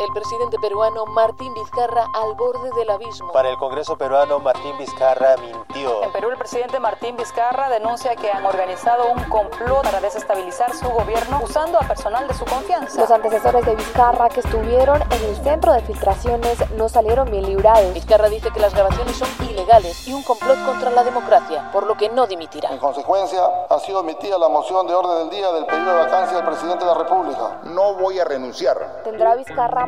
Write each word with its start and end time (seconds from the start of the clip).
El 0.00 0.12
presidente 0.12 0.56
peruano 0.60 1.06
Martín 1.06 1.52
Vizcarra 1.54 2.06
al 2.14 2.36
borde 2.36 2.70
del 2.76 2.88
abismo. 2.88 3.32
Para 3.32 3.50
el 3.50 3.56
Congreso 3.56 3.98
peruano, 3.98 4.38
Martín 4.38 4.78
Vizcarra 4.78 5.34
mintió. 5.38 6.04
En 6.04 6.12
Perú, 6.12 6.30
el 6.30 6.36
presidente 6.36 6.78
Martín 6.78 7.16
Vizcarra 7.16 7.68
denuncia 7.68 8.14
que 8.14 8.30
han 8.30 8.46
organizado 8.46 9.10
un 9.10 9.24
complot 9.24 9.82
para 9.82 10.00
desestabilizar 10.00 10.72
su 10.72 10.88
gobierno 10.88 11.40
usando 11.42 11.78
a 11.78 11.80
personal 11.80 12.28
de 12.28 12.34
su 12.34 12.44
confianza. 12.44 13.00
Los 13.00 13.10
antecesores 13.10 13.66
de 13.66 13.74
Vizcarra 13.74 14.28
que 14.28 14.38
estuvieron 14.38 15.02
en 15.02 15.24
el 15.24 15.36
centro 15.42 15.72
de 15.72 15.80
filtraciones 15.80 16.70
no 16.76 16.88
salieron 16.88 17.28
bien 17.28 17.46
librados. 17.46 17.92
Vizcarra 17.92 18.28
dice 18.28 18.52
que 18.52 18.60
las 18.60 18.74
grabaciones 18.74 19.16
son 19.16 19.28
ilegales 19.50 20.06
y 20.06 20.12
un 20.12 20.22
complot 20.22 20.64
contra 20.64 20.90
la 20.90 21.02
democracia, 21.02 21.70
por 21.72 21.84
lo 21.84 21.96
que 21.96 22.08
no 22.08 22.28
dimitirá. 22.28 22.70
En 22.70 22.78
consecuencia, 22.78 23.40
ha 23.68 23.80
sido 23.80 23.98
omitida 23.98 24.38
la 24.38 24.48
moción 24.48 24.86
de 24.86 24.94
orden 24.94 25.28
del 25.28 25.30
día 25.30 25.50
del 25.50 25.66
pedido 25.66 25.92
de 25.92 25.98
vacancia 25.98 26.36
del 26.36 26.46
presidente 26.46 26.84
de 26.84 26.92
la 26.92 26.98
República. 26.98 27.60
No 27.64 27.94
voy 27.94 28.20
a 28.20 28.24
renunciar. 28.24 29.02
¿Tendrá 29.02 29.34
Vizcarra 29.34 29.87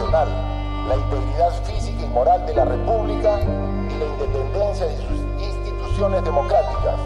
La 0.00 0.96
integridad 0.96 1.64
física 1.64 2.02
y 2.02 2.08
moral 2.08 2.46
de 2.46 2.54
la 2.54 2.64
República 2.64 3.40
y 3.40 3.98
la 3.98 4.06
independencia 4.06 4.86
de 4.86 4.96
sus 4.96 5.42
instituciones 5.42 6.24
democráticas 6.24 6.98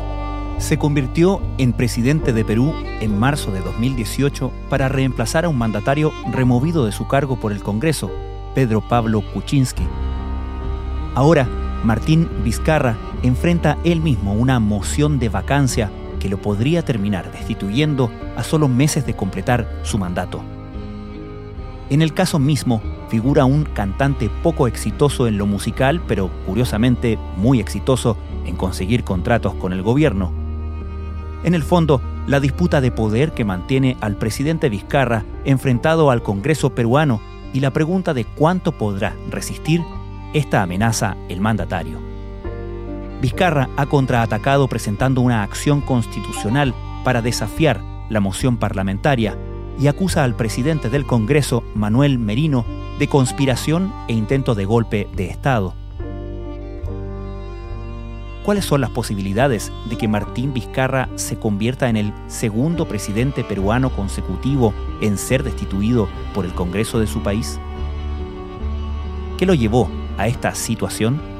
se 0.58 0.78
convirtió 0.78 1.42
en 1.58 1.74
presidente 1.74 2.32
de 2.32 2.44
Perú 2.44 2.72
en 3.00 3.18
marzo 3.18 3.52
de 3.52 3.60
2018 3.60 4.50
para 4.70 4.88
reemplazar 4.88 5.44
a 5.44 5.48
un 5.50 5.58
mandatario 5.58 6.12
removido 6.32 6.86
de 6.86 6.92
su 6.92 7.06
cargo 7.06 7.36
por 7.36 7.52
el 7.52 7.62
Congreso, 7.62 8.10
Pedro 8.54 8.80
Pablo 8.80 9.22
Kuczynski. 9.34 9.86
Ahora, 11.14 11.46
Martín 11.84 12.28
Vizcarra 12.42 12.96
enfrenta 13.22 13.76
él 13.84 14.00
mismo 14.00 14.32
una 14.32 14.58
moción 14.58 15.18
de 15.18 15.28
vacancia 15.28 15.90
que 16.18 16.30
lo 16.30 16.38
podría 16.38 16.82
terminar 16.82 17.30
destituyendo 17.32 18.10
a 18.36 18.42
solo 18.42 18.66
meses 18.66 19.04
de 19.04 19.14
completar 19.14 19.68
su 19.82 19.98
mandato. 19.98 20.55
En 21.88 22.02
el 22.02 22.14
caso 22.14 22.38
mismo, 22.38 22.82
figura 23.08 23.44
un 23.44 23.64
cantante 23.64 24.30
poco 24.42 24.66
exitoso 24.66 25.26
en 25.26 25.38
lo 25.38 25.46
musical, 25.46 26.02
pero 26.08 26.30
curiosamente 26.46 27.18
muy 27.36 27.60
exitoso 27.60 28.16
en 28.44 28.56
conseguir 28.56 29.04
contratos 29.04 29.54
con 29.54 29.72
el 29.72 29.82
gobierno 29.82 30.46
en 31.46 31.54
el 31.54 31.62
fondo, 31.62 32.00
la 32.26 32.40
disputa 32.40 32.80
de 32.80 32.90
poder 32.90 33.30
que 33.30 33.44
mantiene 33.44 33.96
al 34.00 34.16
presidente 34.16 34.68
Vizcarra 34.68 35.24
enfrentado 35.44 36.10
al 36.10 36.20
Congreso 36.20 36.70
peruano 36.70 37.20
y 37.52 37.60
la 37.60 37.72
pregunta 37.72 38.14
de 38.14 38.24
cuánto 38.24 38.72
podrá 38.72 39.14
resistir 39.30 39.80
esta 40.34 40.62
amenaza 40.62 41.16
el 41.28 41.40
mandatario. 41.40 42.00
Vizcarra 43.22 43.68
ha 43.76 43.86
contraatacado 43.86 44.66
presentando 44.66 45.20
una 45.20 45.44
acción 45.44 45.80
constitucional 45.80 46.74
para 47.04 47.22
desafiar 47.22 47.80
la 48.08 48.18
moción 48.18 48.56
parlamentaria 48.56 49.38
y 49.78 49.88
acusa 49.88 50.24
al 50.24 50.34
presidente 50.34 50.90
del 50.90 51.06
Congreso, 51.06 51.62
Manuel 51.74 52.18
Merino, 52.18 52.64
de 52.98 53.08
conspiración 53.08 53.92
e 54.08 54.14
intento 54.14 54.54
de 54.54 54.64
golpe 54.64 55.08
de 55.14 55.28
Estado. 55.28 55.74
¿Cuáles 58.44 58.64
son 58.64 58.80
las 58.80 58.90
posibilidades 58.90 59.72
de 59.90 59.98
que 59.98 60.06
Martín 60.06 60.54
Vizcarra 60.54 61.08
se 61.16 61.36
convierta 61.36 61.88
en 61.88 61.96
el 61.96 62.12
segundo 62.28 62.86
presidente 62.86 63.42
peruano 63.42 63.90
consecutivo 63.90 64.72
en 65.00 65.18
ser 65.18 65.42
destituido 65.42 66.08
por 66.32 66.44
el 66.44 66.52
Congreso 66.52 67.00
de 67.00 67.08
su 67.08 67.22
país? 67.22 67.58
¿Qué 69.36 69.46
lo 69.46 69.54
llevó 69.54 69.90
a 70.16 70.28
esta 70.28 70.54
situación? 70.54 71.35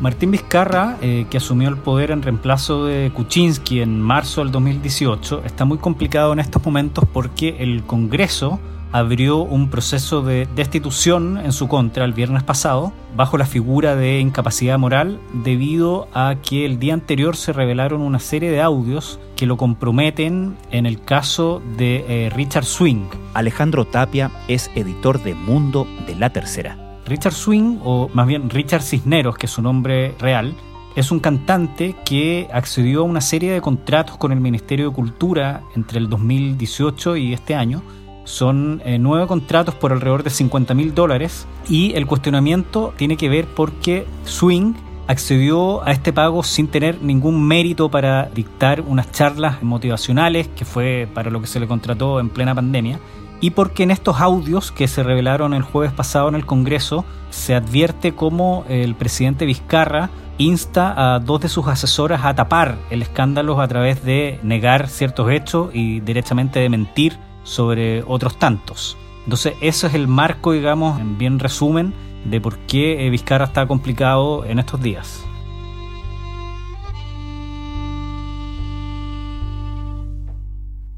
Martín 0.00 0.30
Vizcarra, 0.30 0.98
eh, 1.00 1.26
que 1.30 1.38
asumió 1.38 1.68
el 1.68 1.78
poder 1.78 2.10
en 2.10 2.22
reemplazo 2.22 2.84
de 2.84 3.10
Kuczynski 3.14 3.80
en 3.80 4.00
marzo 4.00 4.42
del 4.42 4.52
2018, 4.52 5.42
está 5.44 5.64
muy 5.64 5.78
complicado 5.78 6.32
en 6.34 6.38
estos 6.38 6.64
momentos 6.64 7.04
porque 7.10 7.56
el 7.60 7.82
Congreso 7.84 8.60
abrió 8.92 9.38
un 9.38 9.68
proceso 9.68 10.22
de 10.22 10.46
destitución 10.54 11.38
en 11.38 11.52
su 11.52 11.66
contra 11.66 12.04
el 12.04 12.12
viernes 12.12 12.42
pasado 12.42 12.92
bajo 13.16 13.38
la 13.38 13.46
figura 13.46 13.96
de 13.96 14.20
incapacidad 14.20 14.78
moral 14.78 15.18
debido 15.32 16.08
a 16.14 16.36
que 16.42 16.66
el 16.66 16.78
día 16.78 16.94
anterior 16.94 17.36
se 17.36 17.52
revelaron 17.52 18.02
una 18.02 18.18
serie 18.18 18.50
de 18.50 18.60
audios 18.60 19.18
que 19.34 19.46
lo 19.46 19.56
comprometen 19.56 20.56
en 20.70 20.86
el 20.86 21.02
caso 21.02 21.62
de 21.76 22.04
eh, 22.08 22.30
Richard 22.30 22.64
Swing. 22.64 23.08
Alejandro 23.34 23.86
Tapia 23.86 24.30
es 24.46 24.70
editor 24.74 25.22
de 25.22 25.34
Mundo 25.34 25.86
de 26.06 26.14
la 26.14 26.30
Tercera. 26.30 26.85
Richard 27.06 27.34
Swing, 27.34 27.78
o 27.84 28.10
más 28.12 28.26
bien 28.26 28.50
Richard 28.50 28.82
Cisneros, 28.82 29.36
que 29.36 29.46
es 29.46 29.52
su 29.52 29.62
nombre 29.62 30.14
real, 30.18 30.54
es 30.96 31.10
un 31.10 31.20
cantante 31.20 31.94
que 32.04 32.48
accedió 32.52 33.00
a 33.00 33.04
una 33.04 33.20
serie 33.20 33.52
de 33.52 33.60
contratos 33.60 34.16
con 34.16 34.32
el 34.32 34.40
Ministerio 34.40 34.88
de 34.88 34.94
Cultura 34.94 35.62
entre 35.74 35.98
el 35.98 36.08
2018 36.08 37.16
y 37.16 37.32
este 37.34 37.54
año. 37.54 37.82
Son 38.24 38.82
eh, 38.84 38.98
nueve 38.98 39.26
contratos 39.26 39.74
por 39.74 39.92
alrededor 39.92 40.22
de 40.22 40.30
50 40.30 40.74
mil 40.74 40.94
dólares 40.94 41.46
y 41.68 41.92
el 41.94 42.06
cuestionamiento 42.06 42.92
tiene 42.96 43.16
que 43.16 43.28
ver 43.28 43.46
porque 43.46 44.06
Swing 44.24 44.74
accedió 45.06 45.84
a 45.86 45.92
este 45.92 46.12
pago 46.12 46.42
sin 46.42 46.68
tener 46.68 47.02
ningún 47.02 47.46
mérito 47.46 47.90
para 47.90 48.30
dictar 48.30 48.80
unas 48.80 49.12
charlas 49.12 49.62
motivacionales, 49.62 50.48
que 50.48 50.64
fue 50.64 51.08
para 51.14 51.30
lo 51.30 51.40
que 51.40 51.46
se 51.46 51.60
le 51.60 51.68
contrató 51.68 52.18
en 52.20 52.30
plena 52.30 52.54
pandemia, 52.54 52.98
y 53.40 53.50
porque 53.50 53.82
en 53.82 53.90
estos 53.90 54.20
audios 54.20 54.72
que 54.72 54.88
se 54.88 55.02
revelaron 55.02 55.54
el 55.54 55.62
jueves 55.62 55.92
pasado 55.92 56.28
en 56.28 56.34
el 56.34 56.46
Congreso 56.46 57.04
se 57.30 57.54
advierte 57.54 58.14
cómo 58.14 58.64
el 58.68 58.94
presidente 58.94 59.46
Vizcarra 59.46 60.10
insta 60.38 61.14
a 61.14 61.18
dos 61.18 61.40
de 61.40 61.48
sus 61.48 61.66
asesoras 61.66 62.24
a 62.24 62.34
tapar 62.34 62.76
el 62.90 63.02
escándalo 63.02 63.60
a 63.60 63.68
través 63.68 64.04
de 64.04 64.38
negar 64.42 64.88
ciertos 64.88 65.30
hechos 65.30 65.70
y 65.72 66.00
derechamente 66.00 66.60
de 66.60 66.68
mentir 66.68 67.18
sobre 67.42 68.02
otros 68.02 68.38
tantos. 68.38 68.96
Entonces, 69.24 69.54
eso 69.60 69.86
es 69.86 69.94
el 69.94 70.08
marco, 70.08 70.52
digamos, 70.52 71.00
en 71.00 71.18
bien 71.18 71.38
resumen, 71.38 71.94
de 72.24 72.40
por 72.40 72.58
qué 72.58 73.06
eh, 73.06 73.10
Vizcarra 73.10 73.46
está 73.46 73.66
complicado 73.66 74.44
en 74.44 74.58
estos 74.58 74.80
días. 74.80 75.24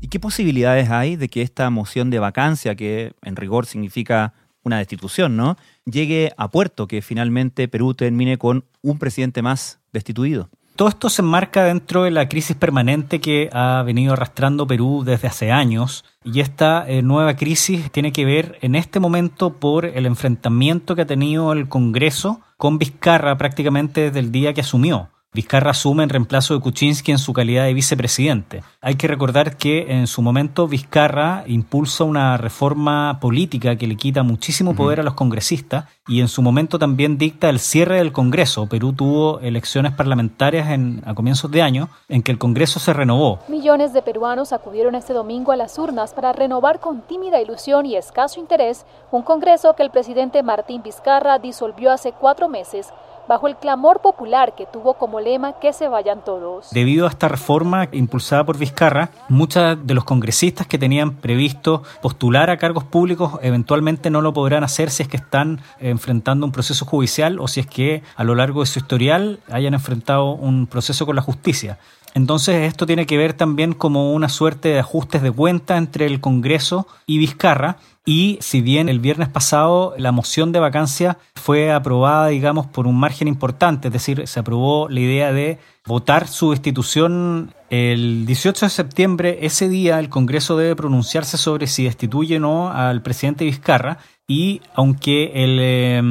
¿Y 0.09 0.11
qué 0.11 0.21
posibilidades 0.21 0.89
hay 0.89 1.17
de 1.17 1.29
que 1.29 1.43
esta 1.43 1.69
moción 1.69 2.09
de 2.09 2.19
vacancia, 2.19 2.75
que 2.75 3.13
en 3.21 3.37
rigor 3.37 3.67
significa 3.67 4.33
una 4.63 4.79
destitución, 4.79 5.37
¿no? 5.37 5.59
llegue 5.85 6.33
a 6.39 6.49
puerto, 6.49 6.89
que 6.89 7.03
finalmente 7.03 7.69
Perú 7.69 7.93
termine 7.93 8.39
con 8.39 8.65
un 8.81 8.99
presidente 8.99 9.43
más 9.43 9.81
destituido? 9.93 10.49
Todo 10.77 10.89
esto 10.89 11.11
se 11.11 11.21
enmarca 11.21 11.65
dentro 11.65 12.05
de 12.05 12.11
la 12.11 12.27
crisis 12.27 12.57
permanente 12.57 13.21
que 13.21 13.51
ha 13.53 13.83
venido 13.83 14.15
arrastrando 14.15 14.67
Perú 14.67 15.03
desde 15.05 15.29
hace 15.29 15.53
años 15.53 16.07
y 16.25 16.41
esta 16.41 16.88
eh, 16.88 17.03
nueva 17.03 17.37
crisis 17.37 17.93
tiene 17.93 18.11
que 18.11 18.25
ver 18.25 18.56
en 18.62 18.77
este 18.77 19.00
momento 19.00 19.53
por 19.53 19.85
el 19.85 20.06
enfrentamiento 20.06 20.97
que 20.97 21.03
ha 21.03 21.06
tenido 21.06 21.53
el 21.53 21.69
Congreso 21.69 22.41
con 22.56 22.79
Vizcarra 22.79 23.37
prácticamente 23.37 24.05
desde 24.05 24.21
el 24.21 24.32
día 24.32 24.55
que 24.55 24.62
asumió. 24.62 25.11
Vizcarra 25.35 25.73
asume 25.73 26.05
en 26.05 26.09
reemplazo 26.09 26.55
de 26.55 26.61
Kuczynski 26.61 27.13
en 27.13 27.19
su 27.19 27.35
calidad 27.35 27.65
de 27.65 27.75
vicepresidente. 27.75 28.63
Hay 28.81 28.95
que 28.95 29.07
recordar 29.07 29.59
que 29.59 29.93
en 29.93 30.07
su 30.07 30.23
momento 30.23 30.67
Vizcarra 30.67 31.45
impulsa 31.47 32.05
una 32.05 32.39
reforma 32.39 33.19
política 33.21 33.77
que 33.77 33.87
le 33.87 33.97
quita 33.97 34.23
muchísimo 34.23 34.75
poder 34.75 35.01
a 35.01 35.03
los 35.03 35.13
congresistas 35.13 35.85
y 36.09 36.23
en 36.23 36.29
su 36.29 36.41
momento 36.41 36.79
también 36.79 37.19
dicta 37.19 37.51
el 37.51 37.61
cierre 37.61 37.99
del 37.99 38.11
Congreso. 38.11 38.69
Perú 38.71 38.95
tuvo 38.95 39.39
elecciones 39.41 39.93
parlamentarias 39.93 40.71
en, 40.71 41.03
a 41.05 41.15
comienzos 41.15 41.51
de 41.51 41.61
año 41.61 41.91
en 42.09 42.23
que 42.23 42.33
el 42.33 42.39
Congreso 42.39 42.81
se 42.81 42.95
renovó. 42.95 43.41
Millones 43.49 43.93
de 43.93 44.01
peruanos 44.01 44.55
acudieron 44.55 44.95
este 44.95 45.13
domingo 45.13 45.53
a 45.53 45.57
las 45.57 45.79
urnas 45.79 46.15
para 46.15 46.33
renovar 46.33 46.81
con 46.81 47.03
tímida 47.03 47.43
ilusión 47.43 47.85
y 47.85 47.97
escaso 47.97 48.41
interés 48.41 48.87
un 49.11 49.23
Congreso 49.23 49.75
que 49.77 49.83
el 49.83 49.91
presidente 49.91 50.43
Martín 50.43 50.83
Vizcarra 50.83 51.39
disolvió 51.39 51.93
hace 51.93 52.13
cuatro 52.13 52.49
meses 52.49 52.89
bajo 53.29 53.47
el 53.47 53.57
clamor 53.57 54.01
popular 54.01 54.55
que 54.57 54.67
tuvo 54.67 54.95
como 54.95 55.21
lema 55.21 55.61
que 55.61 55.73
se 55.73 55.87
vayan 55.89 56.25
todos. 56.25 56.71
Debido 56.71 57.07
a 57.07 57.11
esta 57.11 57.29
reforma 57.29 57.89
impulsada 57.93 58.45
por 58.45 58.59
Vizcarra, 58.59 59.11
muchos 59.29 59.87
de 59.87 59.95
los 59.95 60.05
congresistas 60.05 60.67
que 60.67 60.79
tenían 60.79 61.17
previsto 61.17 61.83
postular 62.01 62.51
a 62.51 62.57
cargos 62.57 62.85
públicos 62.85 63.39
eventualmente 63.43 64.11
no 64.11 64.23
lo 64.23 64.33
podrán 64.33 64.65
hacer 64.65 64.91
si 64.91 65.03
es 65.03 65.09
que 65.09 65.19
están 65.19 65.61
enfrentando 65.79 66.47
un 66.47 66.53
proceso 66.53 66.87
judicial 66.87 67.39
o 67.39 67.47
si 67.49 67.61
es 67.61 67.67
que 67.67 68.03
a 68.17 68.25
lo 68.25 68.35
largo 68.35 68.61
de 68.61 68.67
su 68.67 68.79
historial 68.79 69.41
hayan 69.51 69.75
enfrentado 69.75 70.33
un 70.33 70.67
proceso 70.67 71.05
con 71.05 71.17
la 71.17 71.23
justicia. 71.23 71.79
Entonces 72.15 72.67
esto 72.67 72.87
tiene 72.87 73.07
que 73.07 73.19
ver 73.19 73.35
también 73.35 73.75
como 73.75 74.13
una 74.13 74.29
suerte 74.29 74.71
de 74.71 74.79
ajustes 74.81 75.23
de 75.23 75.31
cuenta 75.31 75.77
entre 75.77 76.07
el 76.07 76.21
Congreso 76.21 76.87
y 77.07 77.19
Vizcarra. 77.19 77.77
Y 78.10 78.38
si 78.40 78.62
bien 78.62 78.88
el 78.88 79.00
viernes 79.00 79.28
pasado 79.28 79.93
la 79.99 80.12
moción 80.12 80.50
de 80.50 80.60
vacancia 80.60 81.19
fue 81.34 81.70
aprobada, 81.70 82.28
digamos, 82.28 82.66
por 82.66 82.87
un 82.87 82.99
margen 82.99 83.28
importante, 83.28 83.88
es 83.88 83.93
decir, 83.93 84.26
se 84.26 84.40
aprobó 84.40 84.88
la 84.88 85.00
idea 85.00 85.31
de 85.31 85.58
votar 85.84 86.26
su 86.26 86.52
destitución 86.52 87.52
el 87.69 88.25
18 88.25 88.64
de 88.64 88.70
septiembre, 88.70 89.38
ese 89.43 89.69
día 89.69 89.99
el 89.99 90.08
Congreso 90.08 90.56
debe 90.56 90.75
pronunciarse 90.75 91.37
sobre 91.37 91.66
si 91.66 91.84
destituye 91.84 92.38
o 92.38 92.40
no 92.40 92.70
al 92.72 93.02
presidente 93.02 93.44
Vizcarra 93.44 93.99
y 94.31 94.60
aunque 94.75 95.32
el 95.43 95.58
eh, 95.58 96.02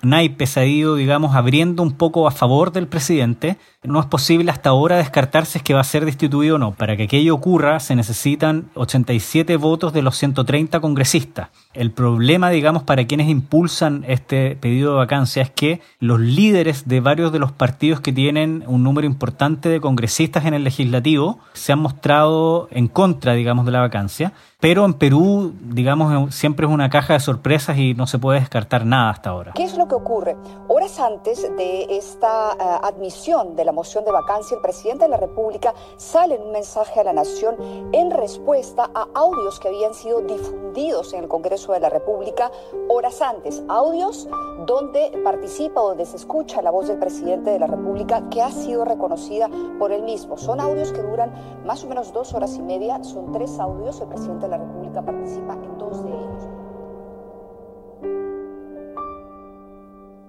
naipe 0.00 0.46
se 0.46 0.60
ha 0.60 0.64
ido, 0.64 0.94
digamos, 0.94 1.36
abriendo 1.36 1.82
un 1.82 1.92
poco 1.92 2.26
a 2.26 2.30
favor 2.30 2.72
del 2.72 2.86
presidente, 2.86 3.58
no 3.82 4.00
es 4.00 4.06
posible 4.06 4.50
hasta 4.50 4.70
ahora 4.70 4.96
descartarse 4.96 5.58
si 5.58 5.64
que 5.64 5.74
va 5.74 5.80
a 5.80 5.84
ser 5.84 6.06
destituido 6.06 6.56
o 6.56 6.58
no. 6.58 6.72
Para 6.72 6.96
que 6.96 7.02
aquello 7.02 7.34
ocurra 7.34 7.78
se 7.78 7.94
necesitan 7.94 8.70
87 8.76 9.58
votos 9.58 9.92
de 9.92 10.00
los 10.00 10.16
130 10.16 10.80
congresistas. 10.80 11.29
El 11.74 11.90
problema, 11.92 12.50
digamos, 12.50 12.82
para 12.82 13.06
quienes 13.06 13.28
impulsan 13.28 14.04
este 14.08 14.56
pedido 14.56 14.92
de 14.92 14.98
vacancia 14.98 15.42
es 15.42 15.50
que 15.50 15.80
los 15.98 16.20
líderes 16.20 16.88
de 16.88 17.00
varios 17.00 17.32
de 17.32 17.38
los 17.38 17.52
partidos 17.52 18.00
que 18.00 18.12
tienen 18.12 18.64
un 18.66 18.82
número 18.82 19.06
importante 19.06 19.68
de 19.68 19.80
congresistas 19.80 20.44
en 20.46 20.54
el 20.54 20.64
legislativo 20.64 21.38
se 21.52 21.72
han 21.72 21.78
mostrado 21.78 22.68
en 22.70 22.88
contra, 22.88 23.34
digamos, 23.34 23.66
de 23.66 23.72
la 23.72 23.80
vacancia. 23.80 24.32
Pero 24.60 24.84
en 24.84 24.92
Perú, 24.92 25.54
digamos, 25.58 26.34
siempre 26.34 26.66
es 26.66 26.72
una 26.72 26.90
caja 26.90 27.14
de 27.14 27.20
sorpresas 27.20 27.78
y 27.78 27.94
no 27.94 28.06
se 28.06 28.18
puede 28.18 28.40
descartar 28.40 28.84
nada 28.84 29.08
hasta 29.08 29.30
ahora. 29.30 29.52
¿Qué 29.54 29.64
es 29.64 29.78
lo 29.78 29.88
que 29.88 29.94
ocurre? 29.94 30.36
Horas 30.68 31.00
antes 31.00 31.42
de 31.56 31.86
esta 31.88 32.54
uh, 32.54 32.86
admisión 32.86 33.56
de 33.56 33.64
la 33.64 33.72
moción 33.72 34.04
de 34.04 34.12
vacancia, 34.12 34.56
el 34.56 34.60
presidente 34.60 35.04
de 35.04 35.10
la 35.10 35.16
República 35.16 35.72
sale 35.96 36.34
en 36.34 36.42
un 36.42 36.52
mensaje 36.52 37.00
a 37.00 37.04
la 37.04 37.14
nación 37.14 37.56
en 37.92 38.10
respuesta 38.10 38.90
a 38.94 39.08
audios 39.14 39.58
que 39.60 39.68
habían 39.68 39.94
sido 39.94 40.20
difundidos 40.20 41.14
en 41.14 41.20
el 41.20 41.28
Congreso 41.28 41.72
de 41.72 41.80
la 41.80 41.88
República 41.88 42.50
horas 42.88 43.22
antes. 43.22 43.62
Audios 43.66 44.28
donde 44.66 45.10
participa 45.24 45.80
donde 45.80 46.04
se 46.04 46.16
escucha 46.16 46.60
la 46.60 46.70
voz 46.70 46.88
del 46.88 46.98
presidente 46.98 47.50
de 47.50 47.58
la 47.58 47.66
República 47.66 48.28
que 48.28 48.42
ha 48.42 48.50
sido 48.50 48.84
reconocida 48.84 49.48
por 49.78 49.90
él 49.90 50.02
mismo. 50.02 50.36
Son 50.36 50.60
audios 50.60 50.92
que 50.92 51.00
duran 51.00 51.32
más 51.64 51.82
o 51.82 51.88
menos 51.88 52.12
dos 52.12 52.34
horas 52.34 52.56
y 52.56 52.62
media, 52.62 53.02
son 53.02 53.32
tres 53.32 53.58
audios. 53.58 54.00
El 54.00 54.08
presidente 54.08 54.49
la 54.50 54.58
República 54.58 55.02
participa 55.02 55.54
en 55.54 55.78
dos 55.78 56.04
de 56.04 56.10
ellos. 56.10 56.48